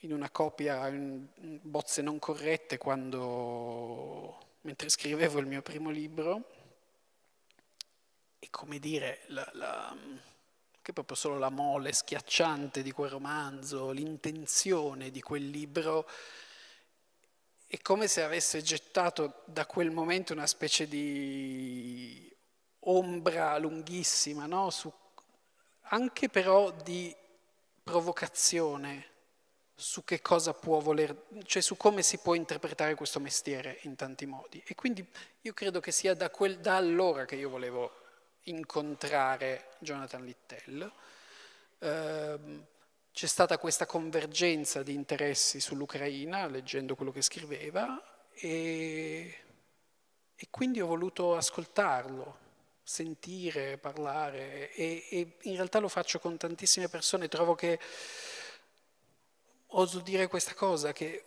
[0.00, 1.26] in una copia, in
[1.62, 6.55] bozze non corrette, quando, mentre scrivevo il mio primo libro,
[8.38, 9.96] e come dire, la, la,
[10.82, 16.08] che proprio solo la mole schiacciante di quel romanzo, l'intenzione di quel libro,
[17.66, 22.32] è come se avesse gettato da quel momento una specie di
[22.80, 24.70] ombra lunghissima, no?
[24.70, 24.92] Su,
[25.88, 27.14] anche però di
[27.82, 29.14] provocazione
[29.74, 34.24] su che cosa può voler, cioè su come si può interpretare questo mestiere in tanti
[34.24, 34.62] modi.
[34.64, 35.06] E quindi
[35.42, 38.04] io credo che sia da, quel, da allora che io volevo
[38.46, 40.92] incontrare Jonathan Littell.
[41.78, 42.38] Eh,
[43.12, 48.02] c'è stata questa convergenza di interessi sull'Ucraina, leggendo quello che scriveva,
[48.34, 49.34] e,
[50.34, 52.38] e quindi ho voluto ascoltarlo,
[52.82, 57.28] sentire, parlare, e, e in realtà lo faccio con tantissime persone.
[57.28, 57.80] Trovo che
[59.68, 61.24] oso dire questa cosa, che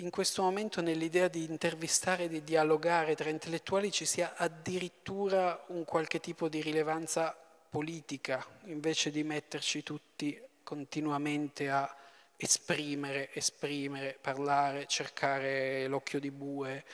[0.00, 6.20] in questo momento nell'idea di intervistare, di dialogare tra intellettuali ci sia addirittura un qualche
[6.20, 7.36] tipo di rilevanza
[7.68, 11.92] politica, invece di metterci tutti continuamente a
[12.36, 16.84] esprimere, esprimere, parlare, cercare l'occhio di bue,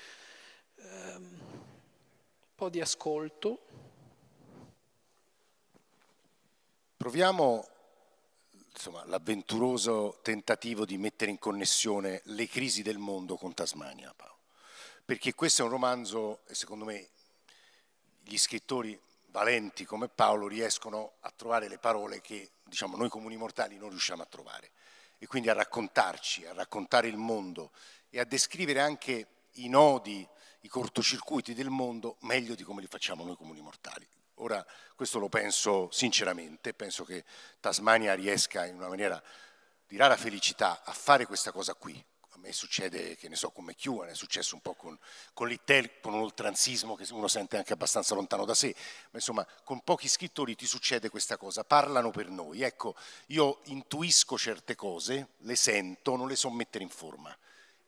[0.77, 3.67] um, un po' di ascolto.
[6.97, 7.69] Proviamo
[8.75, 14.39] insomma, l'avventuroso tentativo di mettere in connessione le crisi del mondo con Tasmania, Paolo.
[15.05, 17.09] Perché questo è un romanzo, secondo me
[18.23, 23.77] gli scrittori valenti come Paolo riescono a trovare le parole che diciamo, noi comuni mortali
[23.77, 24.71] non riusciamo a trovare.
[25.19, 27.71] E quindi a raccontarci, a raccontare il mondo
[28.11, 30.27] e a descrivere anche i nodi,
[30.61, 34.07] i cortocircuiti del mondo meglio di come li facciamo noi comuni mortali.
[34.39, 34.65] Ora,
[34.97, 37.25] questo lo penso sinceramente, penso che
[37.61, 39.23] Tasmania riesca in una maniera
[39.87, 42.05] di rara felicità a fare questa cosa qui.
[42.31, 44.99] A me succede, che ne so, con McEwan, è successo un po' con,
[45.33, 48.75] con l'Ittel, con un oltranzismo che uno sente anche abbastanza lontano da sé,
[49.13, 52.63] ma insomma con pochi scrittori ti succede questa cosa, parlano per noi.
[52.63, 57.35] Ecco, io intuisco certe cose, le sento, non le so mettere in forma.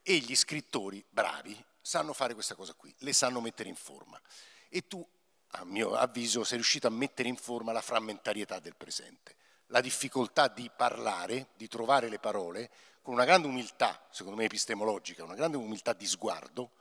[0.00, 4.20] E gli scrittori bravi sanno fare questa cosa qui, le sanno mettere in forma.
[4.68, 5.04] E tu
[5.50, 10.48] a mio avviso, sei riuscito a mettere in forma la frammentarietà del presente, la difficoltà
[10.48, 12.70] di parlare, di trovare le parole,
[13.02, 16.72] con una grande umiltà, secondo me epistemologica, una grande umiltà di sguardo,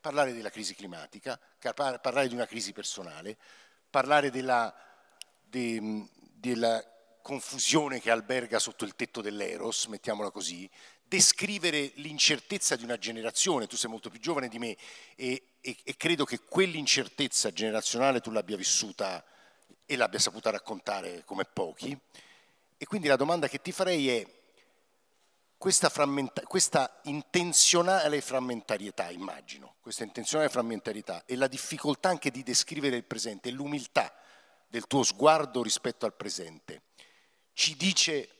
[0.00, 3.36] parlare della crisi climatica, parlare di una crisi personale,
[3.90, 4.74] parlare della,
[5.42, 6.82] de, della
[7.20, 10.70] confusione che alberga sotto il tetto dell'Eros, mettiamola così,
[11.08, 14.76] descrivere l'incertezza di una generazione, tu sei molto più giovane di me
[15.14, 19.24] e, e, e credo che quell'incertezza generazionale tu l'abbia vissuta
[19.84, 21.96] e l'abbia saputa raccontare come pochi.
[22.76, 24.26] E quindi la domanda che ti farei è
[25.56, 25.90] questa,
[26.44, 33.50] questa intenzionale frammentarietà, immagino, questa intenzionale frammentarietà e la difficoltà anche di descrivere il presente,
[33.50, 34.12] l'umiltà
[34.68, 36.82] del tuo sguardo rispetto al presente,
[37.52, 38.35] ci dice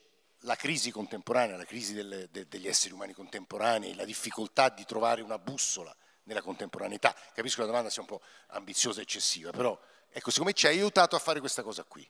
[0.46, 5.20] la crisi contemporanea, la crisi delle, de, degli esseri umani contemporanei, la difficoltà di trovare
[5.20, 7.14] una bussola nella contemporaneità.
[7.35, 9.78] Capisco che la domanda sia un po' ambiziosa e eccessiva, però
[10.09, 12.09] ecco, secondo me ci ha aiutato a fare questa cosa qui.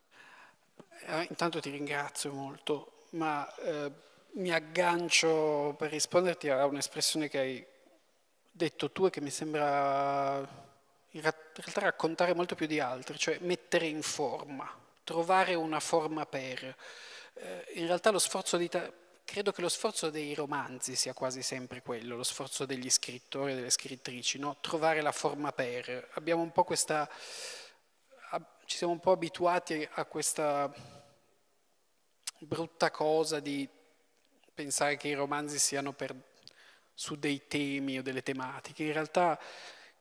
[1.06, 3.90] Eh, intanto ti ringrazio molto, ma eh,
[4.32, 7.66] mi aggancio per risponderti a un'espressione che hai
[8.50, 10.64] detto tu e che mi sembra
[11.10, 14.70] in realtà raccontare molto più di altre, cioè mettere in forma,
[15.04, 16.76] trovare una forma per.
[17.38, 18.70] Eh, in realtà lo sforzo di...
[19.24, 23.54] credo che lo sforzo dei romanzi sia quasi sempre quello, lo sforzo degli scrittori e
[23.56, 24.56] delle scrittrici, no?
[24.60, 26.08] trovare la forma per.
[26.14, 27.08] Abbiamo un po' questa...
[28.64, 30.72] ci siamo un po' abituati a questa
[32.38, 33.68] brutta cosa di
[34.54, 36.14] pensare che i romanzi siano per,
[36.94, 38.84] su dei temi o delle tematiche.
[38.84, 39.38] In realtà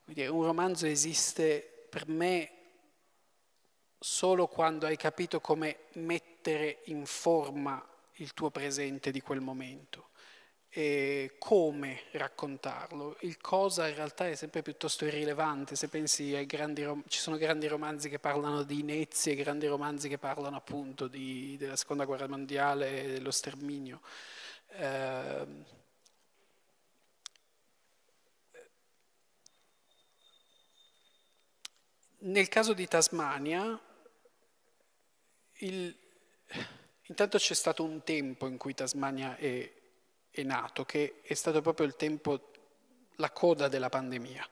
[0.06, 2.50] un romanzo esiste per me
[3.98, 6.35] solo quando hai capito come mettere
[6.84, 10.10] in forma il tuo presente di quel momento
[10.76, 13.16] e come raccontarlo.
[13.20, 17.38] Il cosa in realtà è sempre piuttosto irrilevante, se pensi ai grandi romanzi, ci sono
[17.38, 22.28] grandi romanzi che parlano di inezie, grandi romanzi che parlano appunto di, della seconda guerra
[22.28, 24.02] mondiale e dello sterminio.
[24.68, 25.46] Eh,
[32.18, 33.80] nel caso di Tasmania,
[35.60, 35.96] il,
[37.06, 39.70] intanto c'è stato un tempo in cui Tasmania è
[40.40, 42.52] è nato, che è stato proprio il tempo,
[43.16, 44.46] la coda della pandemia.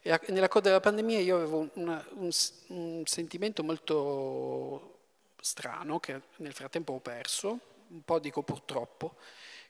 [0.00, 2.30] E nella coda della pandemia io avevo una, un,
[2.68, 4.98] un sentimento molto
[5.40, 9.16] strano, che nel frattempo ho perso, un po' dico purtroppo,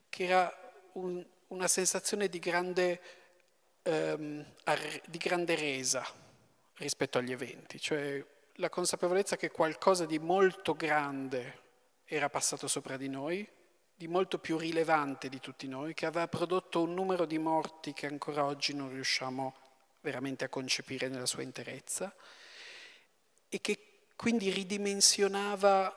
[0.09, 3.01] che era un, una sensazione di grande,
[3.83, 4.43] um,
[5.05, 6.03] di grande resa
[6.77, 8.25] rispetto agli eventi, cioè
[8.57, 11.61] la consapevolezza che qualcosa di molto grande
[12.05, 13.49] era passato sopra di noi,
[13.95, 18.07] di molto più rilevante di tutti noi, che aveva prodotto un numero di morti che
[18.07, 19.55] ancora oggi non riusciamo
[20.01, 22.15] veramente a concepire nella sua interezza
[23.49, 23.79] e che
[24.17, 25.97] quindi ridimensionava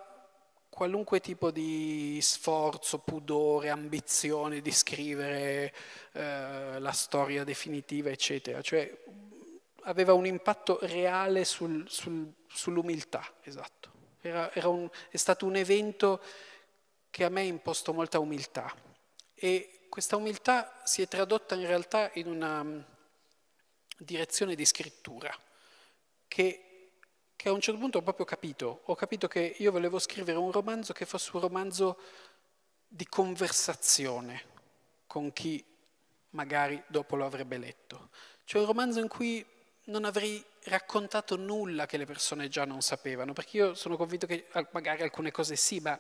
[0.70, 5.74] qualunque tipo di sforzo, pudore, ambizione di scrivere
[6.12, 8.62] eh, la storia definitiva, eccetera.
[8.62, 9.04] Cioè
[9.84, 13.92] aveva un impatto reale sul, sul, sull'umiltà, esatto.
[14.22, 16.22] Era, era un, è stato un evento
[17.10, 18.74] che a me ha imposto molta umiltà.
[19.34, 22.80] E questa umiltà si è tradotta in realtà in una mm,
[23.98, 25.34] direzione di scrittura
[26.28, 26.92] che,
[27.36, 30.52] che a un certo punto ho proprio capito, ho capito che io volevo scrivere un
[30.52, 32.00] romanzo che fosse un romanzo
[32.88, 34.54] di conversazione
[35.08, 35.64] con chi
[36.32, 38.10] magari dopo lo avrebbe letto,
[38.44, 39.46] cioè un romanzo in cui
[39.86, 44.46] non avrei raccontato nulla che le persone già non sapevano, perché io sono convinto che
[44.72, 46.00] magari alcune cose sì, ma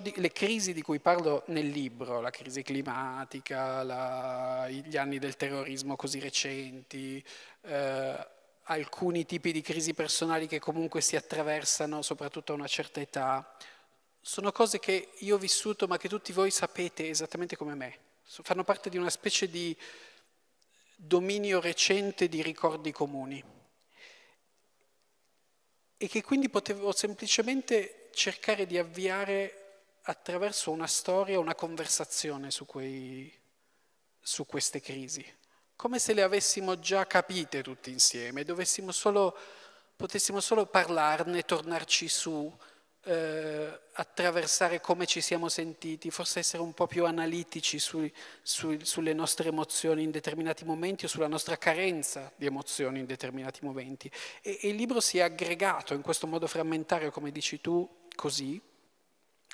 [0.00, 5.36] di, le crisi di cui parlo nel libro, la crisi climatica, la, gli anni del
[5.36, 7.24] terrorismo così recenti,
[7.62, 8.28] eh,
[8.64, 13.56] alcuni tipi di crisi personali che comunque si attraversano soprattutto a una certa età,
[14.20, 18.64] sono cose che io ho vissuto ma che tutti voi sapete esattamente come me, fanno
[18.64, 19.74] parte di una specie di
[21.00, 23.42] dominio recente di ricordi comuni.
[25.96, 33.32] E che quindi potevo semplicemente cercare di avviare attraverso una storia, una conversazione su, quei,
[34.20, 35.24] su queste crisi,
[35.76, 38.44] come se le avessimo già capite tutti insieme,
[38.88, 39.36] solo,
[39.94, 42.58] potessimo solo parlarne, tornarci su,
[43.08, 48.06] eh, attraversare come ci siamo sentiti, forse essere un po' più analitici su,
[48.42, 53.64] su, sulle nostre emozioni in determinati momenti o sulla nostra carenza di emozioni in determinati
[53.64, 54.10] momenti.
[54.42, 58.60] E, e il libro si è aggregato in questo modo frammentario, come dici tu, così,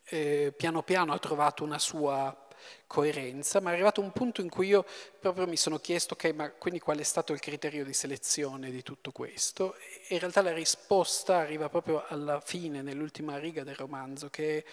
[0.06, 2.43] eh, piano piano ha trovato una sua
[2.86, 4.84] coerenza, ma è arrivato un punto in cui io
[5.20, 8.82] proprio mi sono chiesto, ok, ma quindi qual è stato il criterio di selezione di
[8.82, 9.76] tutto questo?
[9.76, 14.64] E in realtà la risposta arriva proprio alla fine, nell'ultima riga del romanzo, che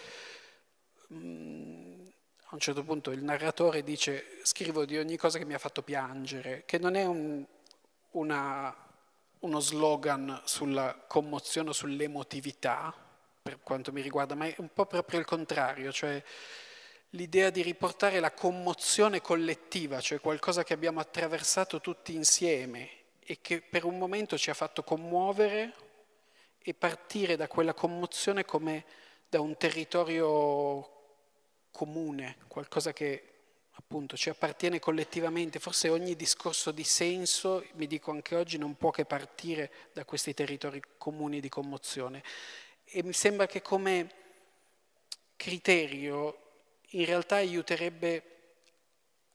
[1.07, 2.07] mh, mm,
[2.45, 5.81] a un certo punto il narratore dice scrivo di ogni cosa che mi ha fatto
[5.83, 7.45] piangere, che non è un,
[8.11, 8.75] una,
[9.39, 12.93] uno slogan sulla commozione o sull'emotività,
[13.41, 16.21] per quanto mi riguarda, ma è un po' proprio il contrario, cioè
[17.11, 22.89] l'idea di riportare la commozione collettiva, cioè qualcosa che abbiamo attraversato tutti insieme
[23.19, 25.73] e che per un momento ci ha fatto commuovere
[26.59, 28.85] e partire da quella commozione come
[29.27, 30.99] da un territorio
[31.71, 33.25] comune, qualcosa che
[33.71, 38.91] appunto ci appartiene collettivamente, forse ogni discorso di senso, mi dico anche oggi, non può
[38.91, 42.23] che partire da questi territori comuni di commozione.
[42.83, 44.09] E mi sembra che come
[45.35, 46.50] criterio
[46.91, 48.23] in realtà aiuterebbe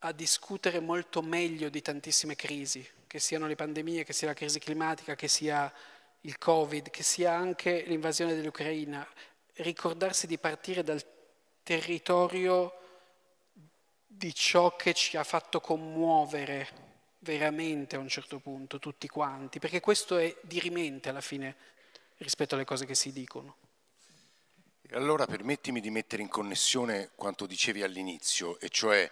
[0.01, 4.59] a discutere molto meglio di tantissime crisi, che siano le pandemie, che sia la crisi
[4.59, 5.73] climatica, che sia
[6.23, 9.07] il Covid, che sia anche l'invasione dell'Ucraina.
[9.55, 11.03] Ricordarsi di partire dal
[11.63, 12.81] territorio
[14.07, 16.85] di ciò che ci ha fatto commuovere
[17.21, 21.57] veramente a un certo punto tutti quanti, perché questo è dirimente alla fine
[22.19, 23.57] rispetto alle cose che si dicono.
[24.93, 29.11] Allora permettimi di mettere in connessione quanto dicevi all'inizio, e cioè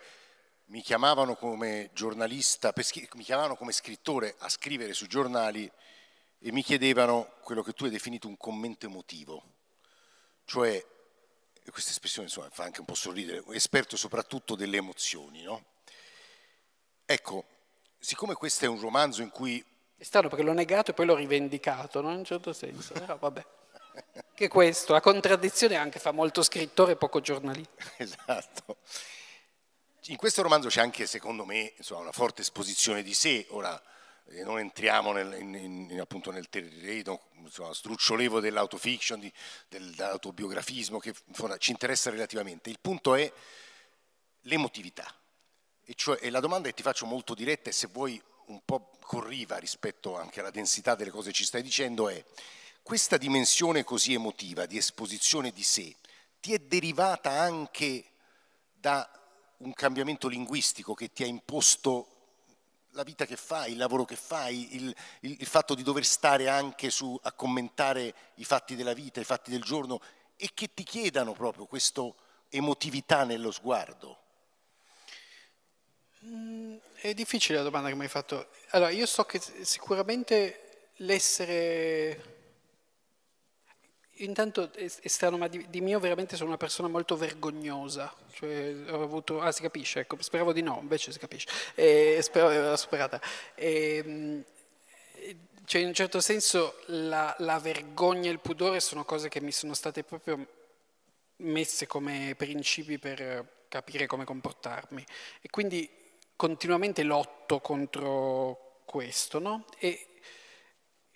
[0.67, 2.73] mi chiamavano come giornalista,
[3.15, 5.71] mi chiamavano come scrittore a scrivere sui giornali
[6.39, 9.43] e mi chiedevano quello che tu hai definito un commento emotivo,
[10.45, 10.85] cioè,
[11.71, 15.43] questa espressione insomma, fa anche un po' sorridere, esperto soprattutto delle emozioni.
[15.43, 15.65] No?
[17.05, 17.45] Ecco,
[17.99, 19.65] siccome questo è un romanzo in cui...
[19.97, 22.13] È strano perché l'ho negato e poi l'ho rivendicato, no?
[22.13, 23.45] in un certo senso, però vabbè.
[24.35, 27.85] Che questo, la contraddizione anche fa molto scrittore e poco giornalista.
[27.99, 28.79] Esatto.
[30.09, 33.47] In questo romanzo c'è anche, secondo me, insomma, una forte esposizione di sé.
[33.51, 33.81] Ora
[34.27, 37.21] eh, non entriamo nel, in, in, appunto nel terreno
[37.73, 39.33] strucciolevo dell'autofiction, di,
[39.69, 42.71] dell'autobiografismo, che insomma, ci interessa relativamente.
[42.71, 43.33] Il punto è
[44.43, 45.07] l'emotività.
[45.85, 48.91] E, cioè, e la domanda che ti faccio molto diretta e se vuoi un po'
[49.01, 52.23] corriva rispetto anche alla densità delle cose che ci stai dicendo è
[52.85, 55.97] questa dimensione così emotiva di esposizione di sé
[56.39, 58.05] ti è derivata anche
[58.75, 59.09] da
[59.59, 62.09] un cambiamento linguistico che ti ha imposto
[62.91, 66.51] la vita che fai, il lavoro che fai, il, il, il fatto di dover stare
[66.51, 70.03] anche su, a commentare i fatti della vita, i fatti del giorno
[70.37, 72.03] e che ti chiedano proprio questa
[72.51, 74.19] emotività nello sguardo?
[76.27, 78.51] Mm, è difficile la domanda che mi hai fatto.
[78.73, 82.34] Allora, io so che sicuramente l'essere
[84.19, 89.41] Intanto è, strano, ma di, di, mio veramente sono una persona molto vergognosa, cioè avuto,
[89.41, 93.21] ah si capisce, ecco, speravo di no, invece si capisce, e speravo di averla superata.
[93.55, 94.45] E, ehm,
[95.65, 99.51] cioè in un certo senso la, la vergogna e il pudore sono cose che mi
[99.51, 100.47] sono state proprio
[101.37, 105.05] messe come principi per capire come comportarmi
[105.41, 105.91] e quindi
[106.37, 109.65] continuamente lotto contro questo, no?
[109.79, 110.14] E,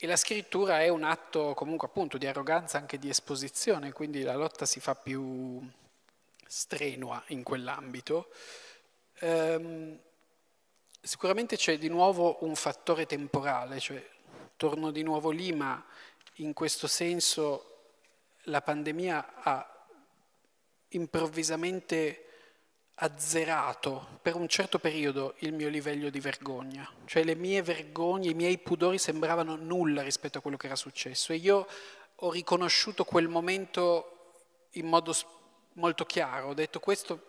[0.00, 4.36] e la scrittura è un atto comunque appunto di arroganza, anche di esposizione, quindi la
[4.36, 5.60] lotta si fa più
[6.46, 8.30] strenua in quell'ambito.
[9.18, 9.98] Ehm,
[11.00, 14.08] sicuramente c'è di nuovo un fattore temporale, cioè
[14.56, 15.84] torno di nuovo lì, ma
[16.34, 17.78] in questo senso
[18.42, 19.86] la pandemia ha
[20.90, 22.27] improvvisamente
[23.00, 28.34] azzerato per un certo periodo il mio livello di vergogna, cioè le mie vergogne, i
[28.34, 31.32] miei pudori sembravano nulla rispetto a quello che era successo.
[31.32, 31.66] E io
[32.14, 34.14] ho riconosciuto quel momento
[34.72, 35.14] in modo
[35.74, 37.26] molto chiaro, ho detto questo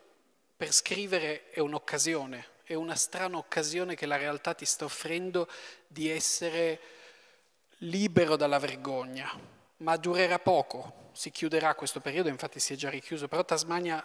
[0.57, 5.47] per scrivere è un'occasione, è una strana occasione che la realtà ti sta offrendo
[5.87, 6.79] di essere
[7.83, 9.31] libero dalla vergogna,
[9.77, 14.03] ma durerà poco, si chiuderà questo periodo, infatti si è già richiuso, però Tasmania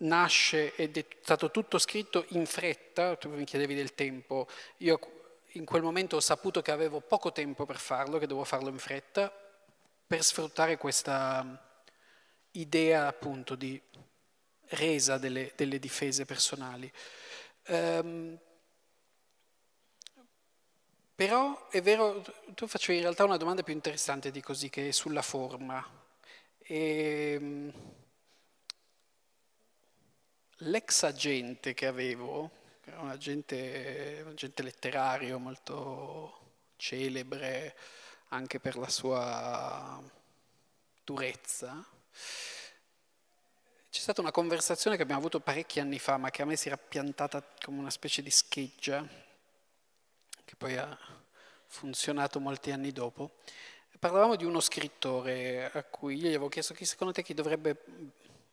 [0.00, 4.46] nasce ed è stato tutto scritto in fretta, tu mi chiedevi del tempo,
[4.78, 4.98] io
[5.54, 8.78] in quel momento ho saputo che avevo poco tempo per farlo, che dovevo farlo in
[8.78, 9.32] fretta,
[10.06, 11.68] per sfruttare questa
[12.52, 13.80] idea appunto di
[14.70, 16.90] resa delle, delle difese personali.
[17.68, 18.38] Um,
[21.14, 22.24] però è vero,
[22.54, 25.86] tu facevi in realtà una domanda più interessante di così, che è sulla forma.
[26.58, 27.72] E, ehm,
[30.64, 32.50] l'ex agente che avevo,
[32.96, 36.38] un agente, un agente letterario molto
[36.76, 37.76] celebre
[38.28, 40.02] anche per la sua
[41.04, 41.84] durezza,
[43.90, 46.68] c'è stata una conversazione che abbiamo avuto parecchi anni fa, ma che a me si
[46.68, 49.04] era piantata come una specie di scheggia,
[50.44, 50.96] che poi ha
[51.66, 53.38] funzionato molti anni dopo.
[53.98, 57.76] Parlavamo di uno scrittore a cui io gli avevo chiesto chi secondo te chi dovrebbe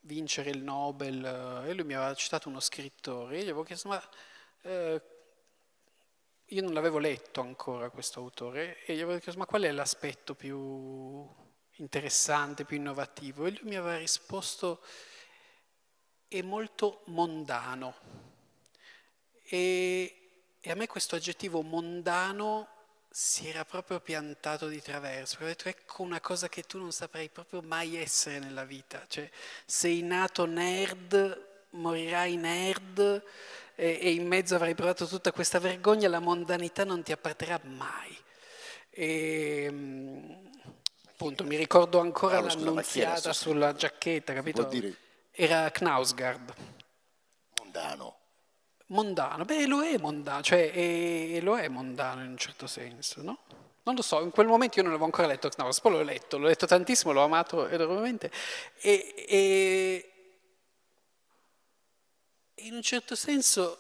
[0.08, 3.90] vincere il Nobel eh, e lui mi aveva citato uno scrittore e gli avevo chiesto
[3.90, 4.10] ma
[4.62, 5.02] eh,
[6.46, 10.34] io non l'avevo letto ancora questo autore e gli avevo chiesto ma qual è l'aspetto
[10.34, 11.28] più
[11.80, 13.46] interessante, più innovativo?
[13.46, 14.82] E lui mi aveva risposto
[16.30, 17.96] è molto mondano
[19.44, 22.77] e, e a me questo aggettivo mondano
[23.20, 27.30] si era proprio piantato di traverso, ho detto ecco una cosa che tu non saprai
[27.30, 29.28] proprio mai essere nella vita, cioè
[29.66, 33.24] sei nato nerd, morirai nerd
[33.74, 38.16] e, e, in mezzo avrai provato tutta questa vergogna, la mondanità non ti apparterà mai.
[38.92, 40.52] E, ehm,
[41.10, 44.70] appunto, mi ricordo ancora Paolo, l'annunziata sulla giacchetta, capito?
[45.32, 46.54] Era Knausgard.
[47.58, 48.17] Mondano.
[48.88, 53.40] Mondano, beh lo è mondano, cioè è, lo è mondano in un certo senso, no?
[53.84, 56.38] Non lo so, in quel momento io non avevo ancora letto Knaus, poi l'ho letto,
[56.38, 58.32] l'ho letto tantissimo, l'ho amato enormemente
[58.80, 60.12] e, e,
[62.56, 63.78] in un certo senso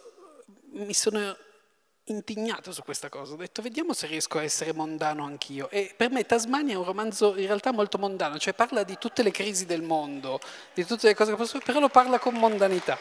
[0.71, 1.35] mi sono
[2.05, 6.09] indignato su questa cosa, ho detto vediamo se riesco a essere mondano anch'io e per
[6.09, 9.65] me Tasmania è un romanzo in realtà molto mondano, cioè parla di tutte le crisi
[9.65, 10.39] del mondo,
[10.73, 12.97] di tutte le cose che possono, però lo parla con mondanità.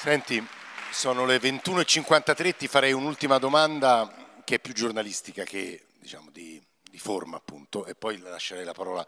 [0.00, 0.40] Senti,
[0.92, 6.98] sono le 21.53, ti farei un'ultima domanda che è più giornalistica che diciamo, di, di,
[7.00, 9.04] forma appunto e poi lascerei la parola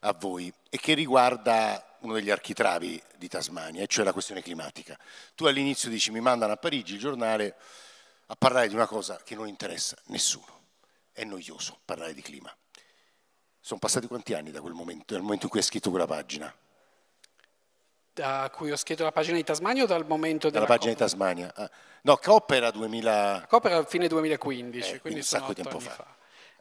[0.00, 4.98] a voi e che riguarda uno degli architravi di Tasmania, cioè la questione climatica.
[5.34, 7.56] Tu all'inizio dici mi mandano a Parigi il giornale
[8.26, 10.66] a parlare di una cosa che non interessa nessuno,
[11.12, 12.54] è noioso parlare di clima.
[13.60, 16.54] Sono passati quanti anni da quel momento, dal momento in cui hai scritto quella pagina?
[18.14, 20.98] Da cui ho scritto la pagina di Tasmania o dal momento della Dalla pagina di
[20.98, 21.52] Tasmania.
[21.54, 21.68] Ah.
[22.02, 23.10] No, Coppa era 2000...
[23.10, 25.90] La Coppa era fine 2015, eh, quindi, quindi un sacco di tempo fa.
[25.90, 26.06] fa.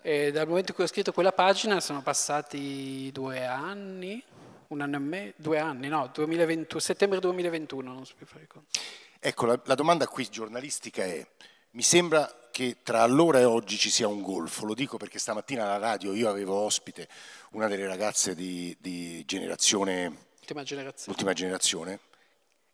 [0.02, 4.22] E dal momento in cui ho scritto quella pagina sono passati due anni,
[4.68, 8.80] un anno e mezzo, due anni, no, 2020, settembre 2021, non so più fare conto.
[9.20, 11.26] Ecco, la, la domanda qui giornalistica è,
[11.72, 15.64] mi sembra che tra allora e oggi ci sia un golfo, lo dico perché stamattina
[15.64, 17.08] alla radio io avevo ospite
[17.52, 21.08] una delle ragazze di, di generazione L'ultima generazione.
[21.08, 22.00] L'ultima generazione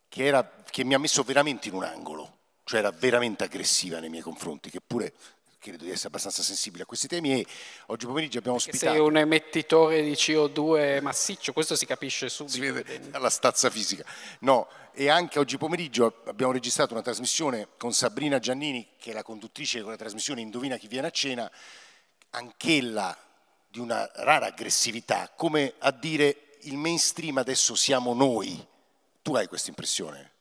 [0.07, 4.09] che, era, che, mi ha messo veramente in un angolo, cioè era veramente aggressiva nei
[4.09, 5.13] miei confronti, che pure
[5.59, 7.45] credo di essere abbastanza sensibile a questi temi e
[7.87, 8.97] oggi pomeriggio abbiamo Perché ospitato...
[8.97, 12.55] Sei un emettitore di CO2 massiccio, questo si capisce subito.
[12.55, 14.03] Si vede dalla stazza fisica.
[14.39, 19.21] No, e anche oggi pomeriggio abbiamo registrato una trasmissione con Sabrina Giannini, che è la
[19.21, 21.51] conduttrice di quella trasmissione Indovina chi viene a cena,
[22.31, 23.15] anch'ella
[23.67, 28.65] di una rara aggressività, come a dire il mainstream adesso siamo noi.
[29.21, 30.31] Tu hai questa impressione?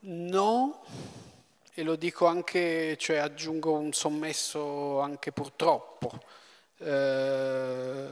[0.00, 0.82] No,
[1.74, 6.10] e lo dico anche, cioè aggiungo un sommesso anche purtroppo.
[6.78, 8.08] Eh,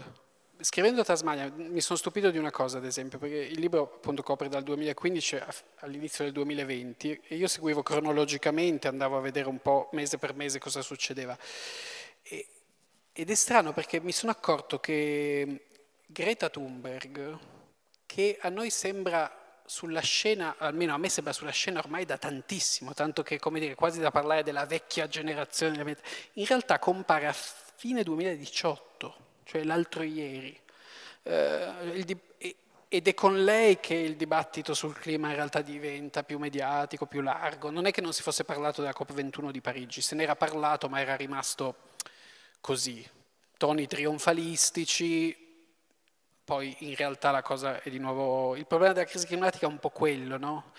[0.60, 4.48] scrivendo Tasmania mi sono stupito di una cosa, ad esempio, perché il libro appunto copre
[4.48, 5.38] dal 2015
[5.80, 10.58] all'inizio del 2020 e io seguivo cronologicamente, andavo a vedere un po' mese per mese
[10.58, 11.36] cosa succedeva.
[13.18, 15.68] Ed è strano perché mi sono accorto che
[16.04, 17.38] Greta Thunberg,
[18.04, 22.92] che a noi sembra sulla scena, almeno a me sembra sulla scena ormai da tantissimo,
[22.92, 25.96] tanto che come dire, quasi da parlare della vecchia generazione,
[26.34, 30.60] in realtà compare a fine 2018, cioè l'altro ieri.
[31.22, 32.20] Eh,
[32.88, 37.22] ed è con lei che il dibattito sul clima in realtà diventa più mediatico, più
[37.22, 37.70] largo.
[37.70, 41.00] Non è che non si fosse parlato della COP21 di Parigi, se n'era parlato ma
[41.00, 41.86] era rimasto
[42.66, 43.08] così,
[43.56, 45.36] toni trionfalistici,
[46.42, 48.56] poi in realtà la cosa è di nuovo...
[48.56, 50.72] Il problema della crisi climatica è un po' quello, no?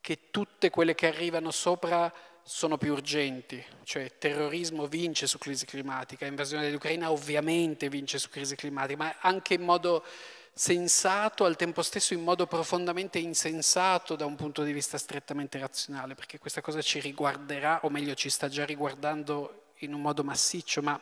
[0.00, 2.12] Che tutte quelle che arrivano sopra
[2.44, 8.54] sono più urgenti, cioè terrorismo vince su crisi climatica, invasione dell'Ucraina ovviamente vince su crisi
[8.54, 10.04] climatica, ma anche in modo
[10.54, 16.14] sensato, al tempo stesso in modo profondamente insensato da un punto di vista strettamente razionale,
[16.14, 20.82] perché questa cosa ci riguarderà, o meglio ci sta già riguardando in un modo massiccio,
[20.82, 21.00] ma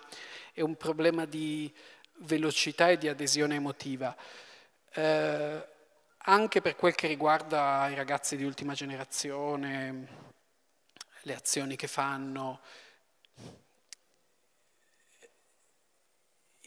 [0.52, 1.72] è un problema di
[2.18, 4.16] velocità e di adesione emotiva.
[4.92, 5.68] Eh,
[6.18, 10.06] anche per quel che riguarda i ragazzi di ultima generazione,
[11.22, 12.60] le azioni che fanno.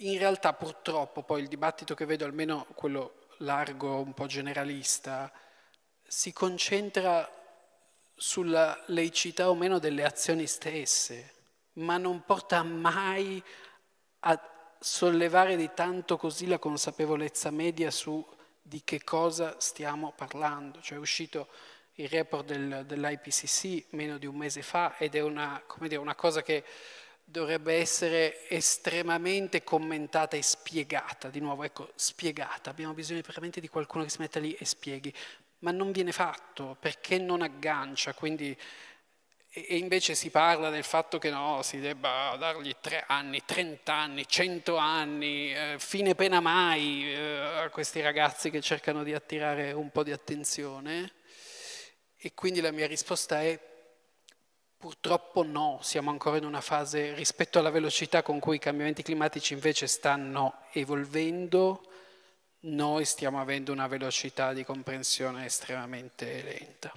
[0.02, 5.32] In realtà purtroppo poi il dibattito che vedo, almeno quello largo, un po' generalista,
[6.08, 7.30] si concentra
[8.16, 11.39] sulla laicità o meno delle azioni stesse
[11.80, 13.44] ma non porta mai
[14.20, 14.40] a
[14.80, 18.26] sollevare di tanto così la consapevolezza media su
[18.62, 20.82] di che cosa stiamo parlando.
[20.82, 21.48] Cioè è uscito
[21.96, 26.42] il report del, dell'IPCC meno di un mese fa ed è una, dire, una cosa
[26.42, 26.64] che
[27.24, 31.30] dovrebbe essere estremamente commentata e spiegata.
[31.30, 32.70] Di nuovo, ecco, spiegata.
[32.70, 35.14] Abbiamo bisogno veramente di qualcuno che si metta lì e spieghi.
[35.60, 38.58] Ma non viene fatto perché non aggancia, quindi
[39.52, 44.78] e invece si parla del fatto che no, si debba dargli tre anni, trent'anni, cento
[44.78, 50.04] anni, eh, fine pena mai eh, a questi ragazzi che cercano di attirare un po'
[50.04, 51.14] di attenzione.
[52.16, 53.60] E quindi la mia risposta è
[54.78, 59.54] purtroppo no, siamo ancora in una fase rispetto alla velocità con cui i cambiamenti climatici
[59.54, 61.84] invece stanno evolvendo,
[62.62, 66.94] noi stiamo avendo una velocità di comprensione estremamente lenta.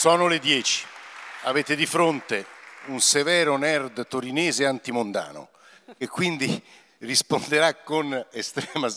[0.00, 0.86] Sono le 10.
[1.42, 2.46] Avete di fronte
[2.86, 5.50] un severo nerd torinese antimondano
[5.98, 6.64] e quindi
[7.00, 8.90] risponderà con estrema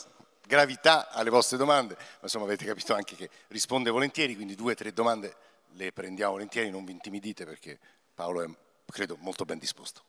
[0.47, 4.76] gravità alle vostre domande, ma insomma avete capito anche che risponde volentieri, quindi due o
[4.76, 5.36] tre domande
[5.72, 7.78] le prendiamo volentieri, non vi intimidite perché
[8.16, 8.47] Paolo è,
[8.89, 10.04] credo, molto ben disposto.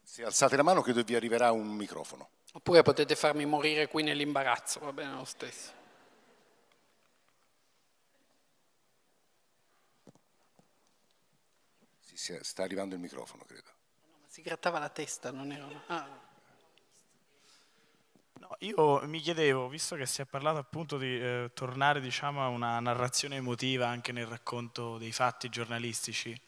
[0.00, 2.28] Se alzate la mano credo vi arriverà un microfono.
[2.52, 5.81] Oppure potete farmi morire qui nell'imbarazzo, va bene lo stesso.
[12.42, 13.70] Sta arrivando il microfono, credo.
[14.06, 15.66] No, si grattava la testa, non era...
[15.66, 15.82] Una...
[15.86, 16.20] Ah.
[18.34, 22.48] No, io mi chiedevo, visto che si è parlato appunto di eh, tornare diciamo, a
[22.48, 26.38] una narrazione emotiva anche nel racconto dei fatti giornalistici,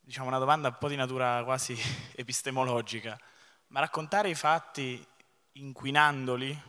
[0.00, 1.76] diciamo una domanda un po' di natura quasi
[2.14, 3.18] epistemologica,
[3.68, 5.04] ma raccontare i fatti
[5.52, 6.62] inquinandoli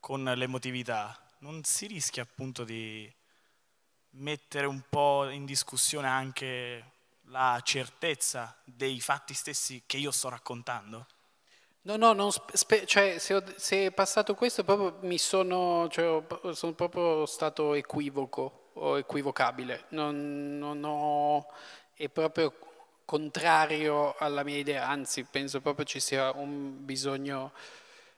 [0.00, 3.10] con l'emotività non si rischia appunto di
[4.16, 6.92] mettere un po' in discussione anche
[7.28, 11.06] la certezza dei fatti stessi che io sto raccontando?
[11.82, 16.22] No, no, non spe- cioè, se, ho, se, è passato questo proprio mi sono, cioè,
[16.52, 21.46] sono proprio stato equivoco o equivocabile, non, non ho,
[21.94, 22.54] è proprio
[23.04, 27.52] contrario alla mia idea, anzi penso proprio ci sia un bisogno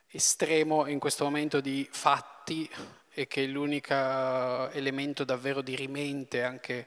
[0.09, 2.71] estremo in questo momento di fatti
[3.19, 6.87] e che l'unico elemento davvero di rimente anche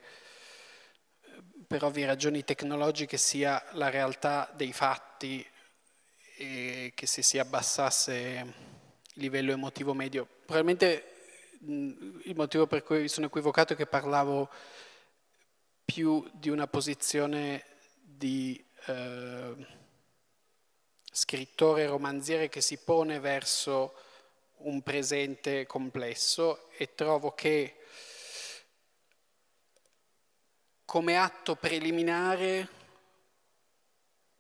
[1.66, 5.44] per ovvie ragioni tecnologiche sia la realtà dei fatti
[6.38, 10.28] e che se si abbassasse il livello emotivo medio.
[10.46, 11.14] Probabilmente
[11.62, 14.52] il motivo per cui sono equivocato è che parlavo
[15.84, 17.66] più di una posizione
[18.04, 19.68] di eh,
[21.12, 23.96] scrittore romanziere che si pone verso
[24.60, 27.76] un presente complesso e trovo che
[30.86, 32.68] come atto preliminare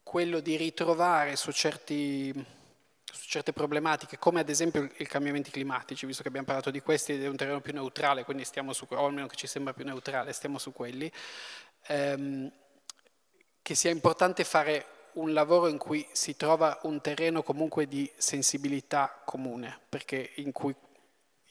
[0.02, 6.24] quello di ritrovare su, certi, su, certe problematiche, come ad esempio i cambiamenti climatici, visto
[6.24, 9.06] che abbiamo parlato di questi ed è un terreno più neutrale, quindi stiamo su, o
[9.06, 11.12] almeno che ci sembra più neutrale, stiamo su quelli,
[11.86, 12.52] ehm,
[13.62, 19.22] che sia importante fare un lavoro in cui si trova un terreno comunque di sensibilità
[19.26, 20.74] comune, perché in cui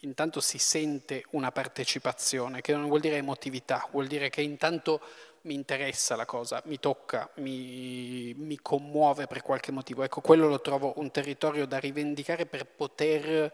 [0.03, 5.01] intanto si sente una partecipazione, che non vuol dire emotività, vuol dire che intanto
[5.43, 10.03] mi interessa la cosa, mi tocca, mi, mi, commuove per qualche motivo.
[10.03, 13.53] Ecco, quello lo trovo un territorio da rivendicare per poter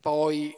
[0.00, 0.56] poi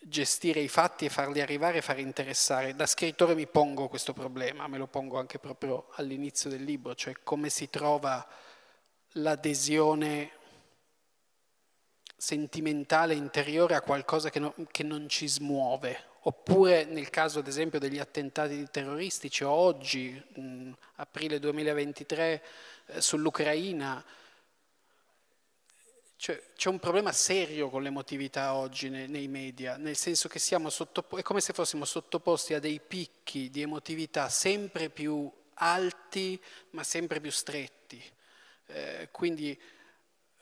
[0.00, 2.74] gestire i fatti e farli arrivare e far interessare.
[2.74, 7.14] Da scrittore mi pongo questo problema, me lo pongo anche proprio all'inizio del libro, cioè
[7.22, 8.26] come si trova
[9.12, 10.32] l'adesione
[12.16, 17.78] sentimentale interiore a qualcosa che, no, che non ci smuove, oppure nel caso ad esempio
[17.78, 22.42] degli attentati terroristici oggi, mh, aprile 2023,
[22.86, 24.04] eh, sull'Ucraina,
[26.18, 31.16] cioè, c'è un problema serio con l'emotività oggi nei, nei media, nel senso che sottopo-
[31.16, 36.40] è come se fossimo sottoposti a dei picchi di emotività sempre più alti
[36.70, 38.02] ma sempre più stretti.
[38.66, 39.56] Eh, quindi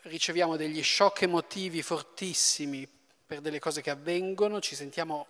[0.04, 2.88] riceviamo degli shock emotivi fortissimi
[3.26, 5.26] per delle cose che avvengono, ci sentiamo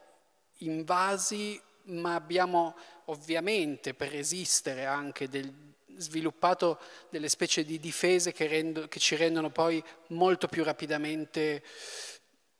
[0.59, 2.77] invasi, ma abbiamo
[3.07, 5.53] ovviamente per resistere anche del,
[5.97, 6.79] sviluppato
[7.11, 11.63] delle specie di difese che, rendo, che ci rendono poi molto più rapidamente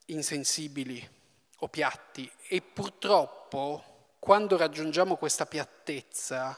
[0.05, 1.07] insensibili
[1.59, 2.29] o piatti.
[2.47, 6.57] E purtroppo quando raggiungiamo questa piattezza,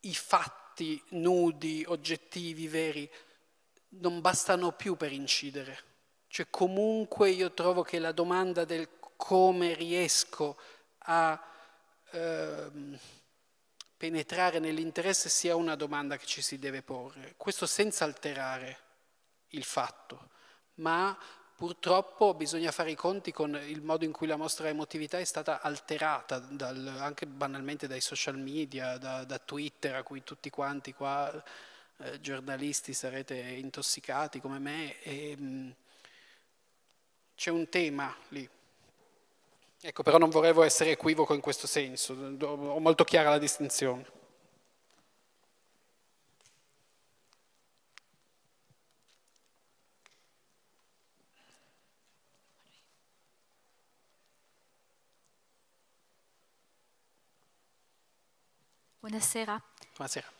[0.00, 3.10] i fatti nudi, oggettivi, veri,
[4.00, 5.90] non bastano più per incidere.
[6.28, 10.58] Cioè comunque io trovo che la domanda del come riesco
[10.98, 11.40] a
[12.10, 12.70] eh,
[14.02, 17.34] penetrare nell'interesse sia una domanda che ci si deve porre.
[17.36, 18.78] Questo senza alterare
[19.50, 20.30] il fatto,
[20.76, 21.16] ma
[21.54, 25.60] purtroppo bisogna fare i conti con il modo in cui la nostra emotività è stata
[25.60, 31.32] alterata dal, anche banalmente dai social media, da, da Twitter a cui tutti quanti qua
[31.98, 35.00] eh, giornalisti sarete intossicati come me.
[35.02, 35.70] E, mh, mm,
[37.36, 38.50] c'è un tema lì.
[39.84, 44.06] Ecco, però non vorrei essere equivoco in questo senso, ho molto chiara la distinzione.
[59.00, 59.60] Buonasera.
[59.96, 60.30] Buonasera.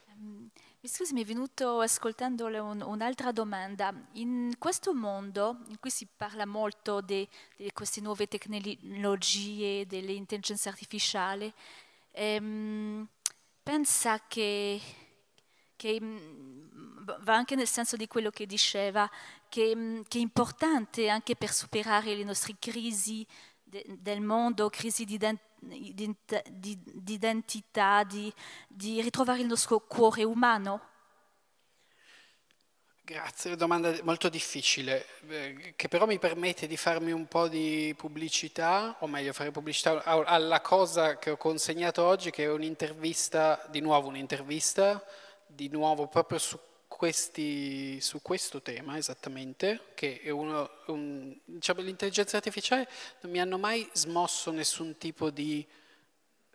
[0.85, 3.95] Mi scusi, mi è venuto ascoltandole un, un'altra domanda.
[4.15, 7.27] In questo mondo in cui si parla molto di,
[7.57, 11.53] di queste nuove tecnologie, dell'intelligenza artificiale,
[12.11, 13.07] ehm,
[13.63, 14.81] pensa che,
[15.77, 19.09] che, mm, va anche nel senso di quello che diceva,
[19.49, 23.25] che, mm, che è importante anche per superare le nostre crisi
[23.63, 26.17] de, del mondo, crisi di identità di,
[26.51, 28.33] di identità, di,
[28.69, 30.91] di ritrovare il nostro cuore umano?
[33.05, 38.97] Grazie, domanda molto difficile, eh, che però mi permette di farmi un po' di pubblicità,
[39.01, 44.07] o meglio fare pubblicità alla cosa che ho consegnato oggi, che è un'intervista, di nuovo
[44.07, 45.05] un'intervista,
[45.47, 46.57] di nuovo proprio su
[46.97, 52.89] questi, su questo tema esattamente, che è uno, un, diciamo, l'intelligenza artificiale
[53.21, 55.67] non mi hanno mai smosso nessun tipo di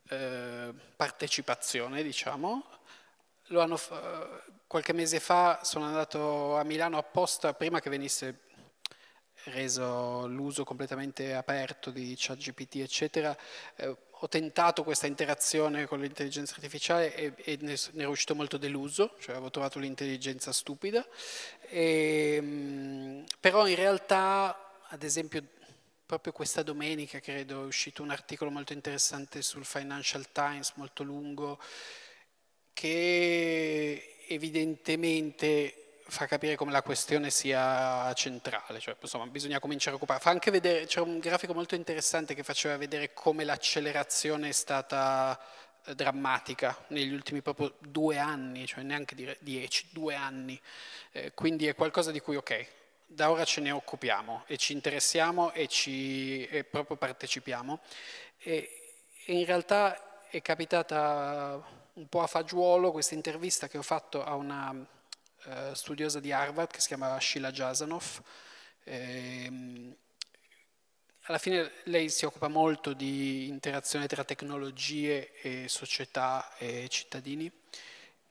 [0.09, 2.65] eh, partecipazione, diciamo.
[3.49, 3.79] Hanno,
[4.67, 8.41] qualche mese fa sono andato a Milano apposta prima che venisse
[9.45, 13.35] reso l'uso completamente aperto di ChatGPT, eccetera.
[13.75, 18.57] Eh, ho tentato questa interazione con l'intelligenza artificiale e, e ne, ne, ero uscito molto
[18.57, 21.05] deluso, cioè avevo trovato l'intelligenza stupida,
[21.69, 25.43] e, ehm, però in realtà, ad esempio,
[26.05, 31.59] proprio questa domenica credo è uscito un articolo molto interessante sul Financial Times, molto lungo,
[32.73, 40.19] che evidentemente fa capire come la questione sia centrale, cioè insomma bisogna cominciare a occupare.
[40.19, 45.39] Fa anche vedere, c'era un grafico molto interessante che faceva vedere come l'accelerazione è stata
[45.85, 50.59] eh, drammatica negli ultimi proprio due anni, cioè neanche dire dieci, due anni.
[51.11, 52.67] Eh, quindi è qualcosa di cui ok,
[53.05, 57.79] da ora ce ne occupiamo e ci interessiamo e, ci, e proprio partecipiamo.
[58.39, 58.93] E,
[59.25, 61.61] e in realtà è capitata
[61.93, 64.95] un po' a fagiolo questa intervista che ho fatto a una
[65.47, 68.21] eh, studiosa di Harvard che si chiama Sheila Jasanoff.
[68.83, 69.95] Ehm,
[71.23, 77.51] alla fine lei si occupa molto di interazione tra tecnologie e società e cittadini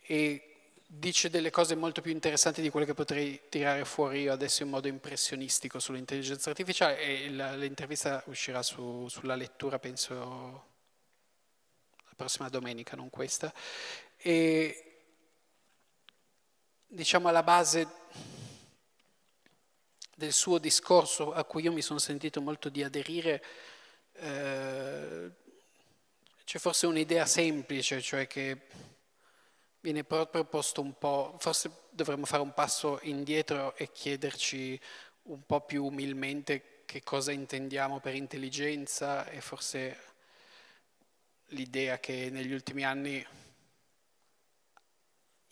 [0.00, 0.54] e
[0.86, 4.70] dice delle cose molto più interessanti di quelle che potrei tirare fuori io adesso in
[4.70, 10.74] modo impressionistico sull'intelligenza artificiale e l'intervista uscirà su, sulla lettura penso
[12.06, 13.52] la prossima domenica, non questa.
[14.16, 14.85] E
[16.86, 17.88] diciamo alla base
[20.14, 23.44] del suo discorso a cui io mi sono sentito molto di aderire,
[24.12, 25.30] eh,
[26.44, 28.60] c'è forse un'idea semplice, cioè che
[29.80, 34.80] viene proprio posto un po', forse dovremmo fare un passo indietro e chiederci
[35.24, 39.98] un po' più umilmente che cosa intendiamo per intelligenza e forse
[41.50, 43.24] l'idea che negli ultimi anni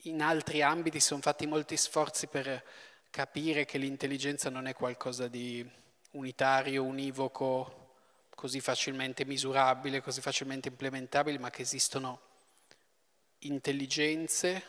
[0.04, 2.62] in altri ambiti sono fatti molti sforzi per
[3.10, 5.66] capire che l'intelligenza non è qualcosa di
[6.12, 7.92] unitario, univoco,
[8.34, 12.20] così facilmente misurabile, così facilmente implementabile, ma che esistono
[13.38, 14.62] intelligenze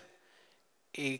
[0.91, 1.19] e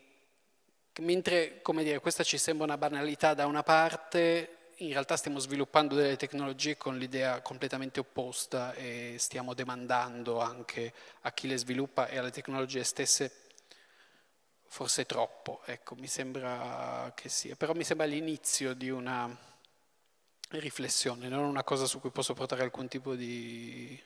[1.00, 5.94] mentre, come dire, questa ci sembra una banalità da una parte, in realtà stiamo sviluppando
[5.94, 10.92] delle tecnologie con l'idea completamente opposta e stiamo demandando anche
[11.22, 13.45] a chi le sviluppa e alle tecnologie stesse
[14.68, 19.34] forse troppo, ecco, mi sembra che sia, però mi sembra l'inizio di una
[20.50, 24.00] riflessione, non una cosa su cui posso portare alcun tipo di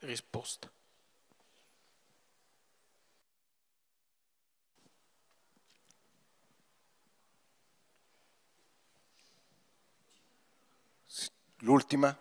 [0.00, 0.70] risposta.
[11.62, 12.16] L'ultima?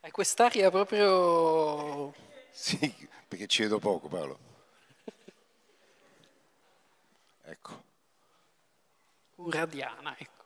[0.00, 2.12] Hai quest'aria proprio...
[2.50, 2.78] Sì,
[3.26, 4.51] perché ci vedo poco Paolo.
[7.52, 7.84] Ecco.
[9.34, 10.44] Uradiana, ecco.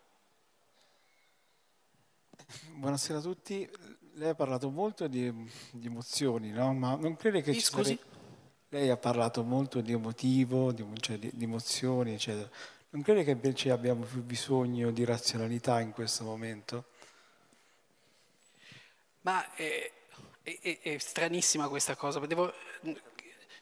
[2.75, 3.71] Buonasera a tutti.
[4.15, 5.33] Lei ha parlato molto di,
[5.71, 6.75] di emozioni, no?
[6.75, 7.97] Ma non crede che sì, ci scusi?
[7.97, 8.15] Sare...
[8.71, 12.51] Lei ha parlato molto di emotivo, di, cioè di, di emozioni, eccetera.
[12.91, 16.87] Non crede che invece abbiamo più bisogno di razionalità in questo momento?
[19.21, 19.93] Ma è,
[20.43, 22.19] è, è stranissima questa cosa.
[22.27, 22.53] Devo,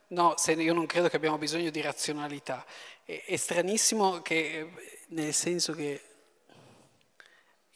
[0.08, 2.64] no, io non credo che abbiamo bisogno di razionalità.
[3.04, 4.70] È, è stranissimo che,
[5.08, 6.02] nel senso che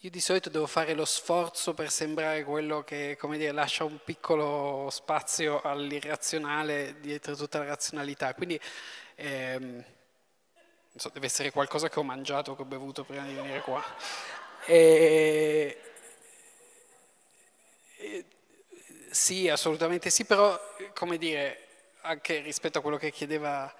[0.02, 3.98] io di solito devo fare lo sforzo per sembrare quello che, come dire, lascia un
[4.04, 8.32] piccolo spazio all'irrazionale dietro tutta la razionalità.
[8.34, 8.60] Quindi
[9.16, 9.84] ehm,
[10.94, 13.82] so, deve essere qualcosa che ho mangiato, che ho bevuto prima di venire qua.
[14.66, 15.80] E,
[17.96, 18.24] e,
[19.10, 20.58] sì, assolutamente sì, però,
[20.94, 21.67] come dire,
[22.08, 23.72] anche rispetto a quello che chiedeva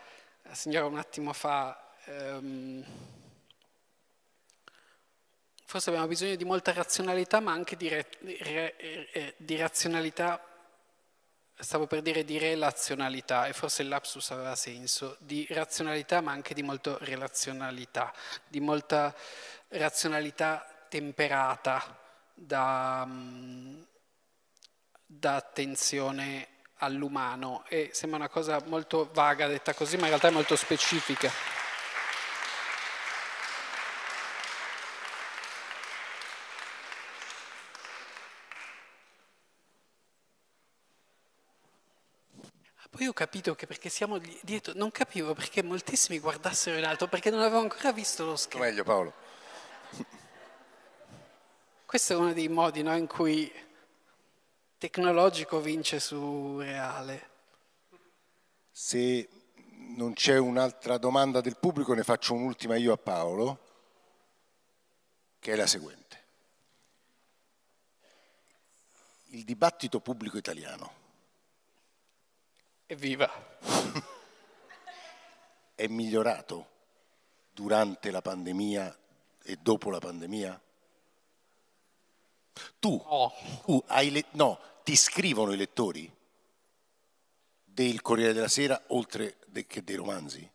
[0.43, 2.85] la signora un attimo fa, ehm,
[5.65, 8.75] forse abbiamo bisogno di molta razionalità, ma anche di, re, re,
[9.13, 10.43] re, di razionalità
[11.61, 16.53] stavo per dire di relazionalità, e forse il lapsus aveva senso, di razionalità ma anche
[16.53, 18.13] di molta relazionalità,
[18.47, 19.15] di molta
[19.69, 21.99] razionalità temperata
[22.35, 23.83] da, mm,
[25.05, 30.33] da attenzione all'umano e sembra una cosa molto vaga detta così, ma in realtà è
[30.33, 31.31] molto specifica.
[42.91, 47.31] Poi ho capito che perché siamo dietro, non capivo perché moltissimi guardassero in alto, perché
[47.31, 48.65] non avevo ancora visto lo schermo.
[48.67, 49.13] Meglio Paolo.
[51.87, 53.51] Questo è uno dei modi no, in cui
[54.79, 57.29] tecnologico vince su reale.
[58.71, 59.29] Se
[59.97, 63.59] non c'è un'altra domanda del pubblico, ne faccio un'ultima io a Paolo,
[65.39, 66.07] che è la seguente.
[69.31, 70.99] Il dibattito pubblico italiano
[72.91, 73.31] Evviva!
[75.75, 76.69] È migliorato
[77.53, 78.99] durante la pandemia
[79.43, 80.59] e dopo la pandemia?
[82.79, 83.33] Tu, no.
[83.65, 86.11] tu hai le, no, ti scrivono i lettori
[87.65, 90.51] del Corriere della Sera oltre de, che dei romanzi?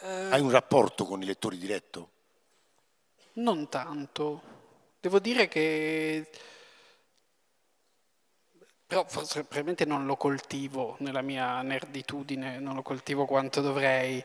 [0.00, 2.10] Eh, hai un rapporto con i lettori diretto?
[3.34, 4.52] Non tanto.
[5.00, 6.28] Devo dire che
[8.86, 14.22] però forse probabilmente non lo coltivo nella mia nerditudine, non lo coltivo quanto dovrei.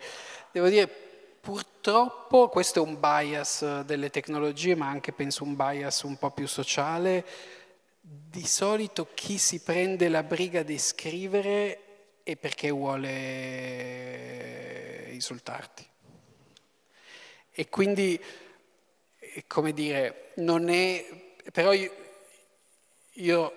[0.51, 1.08] Devo dire,
[1.39, 6.47] purtroppo questo è un bias delle tecnologie, ma anche penso un bias un po' più
[6.47, 7.25] sociale.
[8.01, 11.79] Di solito chi si prende la briga di scrivere
[12.23, 13.07] è perché vuole
[15.11, 15.87] insultarti.
[17.51, 18.21] E quindi,
[19.47, 21.05] come dire, non è...
[21.51, 21.91] Però io,
[23.13, 23.53] io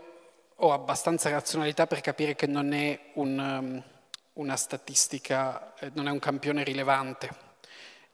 [0.55, 3.83] ho abbastanza razionalità per capire che non è un, um,
[4.35, 7.51] una statistica, eh, non è un campione rilevante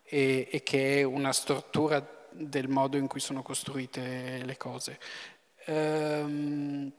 [0.09, 4.98] e, e, che è una stortura del modo in cui sono costruite le cose.
[5.66, 6.90] Um,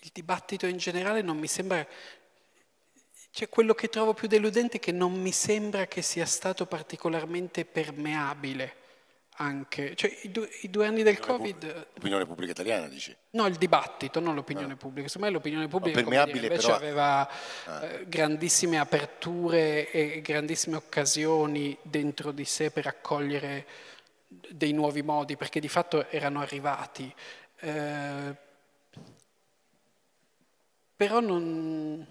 [0.00, 1.86] il dibattito in generale non mi sembra
[3.30, 7.64] cioè, quello che trovo più deludente è che non mi sembra che sia stato particolarmente
[7.64, 8.82] permeabile
[9.36, 11.86] anche, cioè i due, i due anni del Covid...
[11.94, 13.14] L'opinione pubblica italiana, dici?
[13.30, 14.76] No, il dibattito, non l'opinione ah.
[14.76, 15.08] pubblica.
[15.08, 16.78] Secondo me l'opinione pubblica permeabile, dire, invece però...
[16.78, 17.28] aveva
[17.64, 17.84] ah.
[17.84, 23.66] eh, grandissime aperture e grandissime occasioni dentro di sé per accogliere
[24.28, 27.12] dei nuovi modi, perché di fatto erano arrivati.
[27.60, 28.36] Eh,
[30.96, 32.06] però non...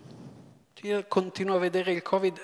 [0.81, 2.37] Io continuo a vedere il Covid,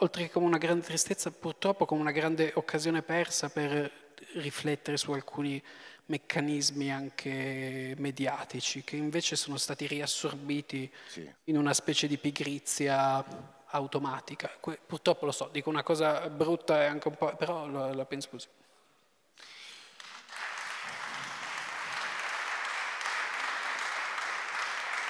[0.00, 3.99] oltre che come una grande tristezza, purtroppo come una grande occasione persa per
[4.34, 5.62] riflettere su alcuni
[6.06, 11.32] meccanismi anche mediatici che invece sono stati riassorbiti sì.
[11.44, 13.24] in una specie di pigrizia
[13.66, 14.50] automatica.
[14.86, 18.28] Purtroppo lo so, dico una cosa brutta e anche un po', però la, la penso
[18.28, 18.48] così.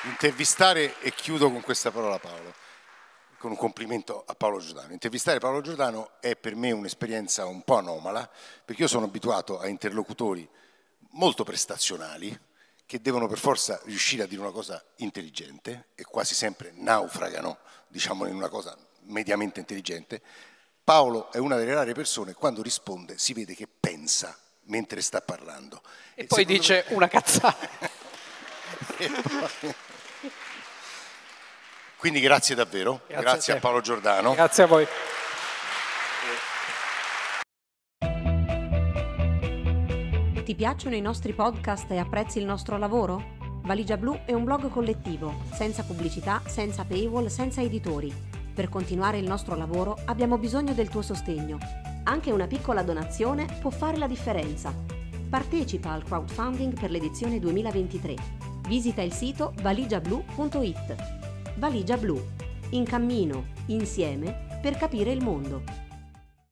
[0.05, 2.55] Intervistare, e chiudo con questa parola Paolo,
[3.41, 4.93] con un complimento a Paolo Giordano.
[4.93, 8.31] Intervistare Paolo Giordano è per me un'esperienza un po' anomala,
[8.63, 10.47] perché io sono abituato a interlocutori
[11.13, 12.39] molto prestazionali,
[12.85, 17.57] che devono per forza riuscire a dire una cosa intelligente e quasi sempre naufragano,
[17.89, 20.21] diciamo, in una cosa mediamente intelligente.
[20.85, 25.81] Paolo è una delle rare persone, quando risponde si vede che pensa mentre sta parlando.
[26.15, 26.95] E, e poi dice me...
[26.95, 27.71] una cazzata.
[32.01, 34.33] Quindi grazie davvero, grazie, grazie a, a Paolo Giordano.
[34.33, 34.87] Grazie a voi.
[40.43, 43.37] Ti piacciono i nostri podcast e apprezzi il nostro lavoro?
[43.65, 48.11] Valigia Blu è un blog collettivo, senza pubblicità, senza paywall, senza editori.
[48.55, 51.59] Per continuare il nostro lavoro abbiamo bisogno del tuo sostegno.
[52.05, 54.73] Anche una piccola donazione può fare la differenza.
[55.29, 58.15] Partecipa al crowdfunding per l'edizione 2023.
[58.67, 61.20] Visita il sito valigiablu.it
[61.61, 62.19] Valigia Blu.
[62.71, 65.90] In cammino, insieme, per capire il mondo.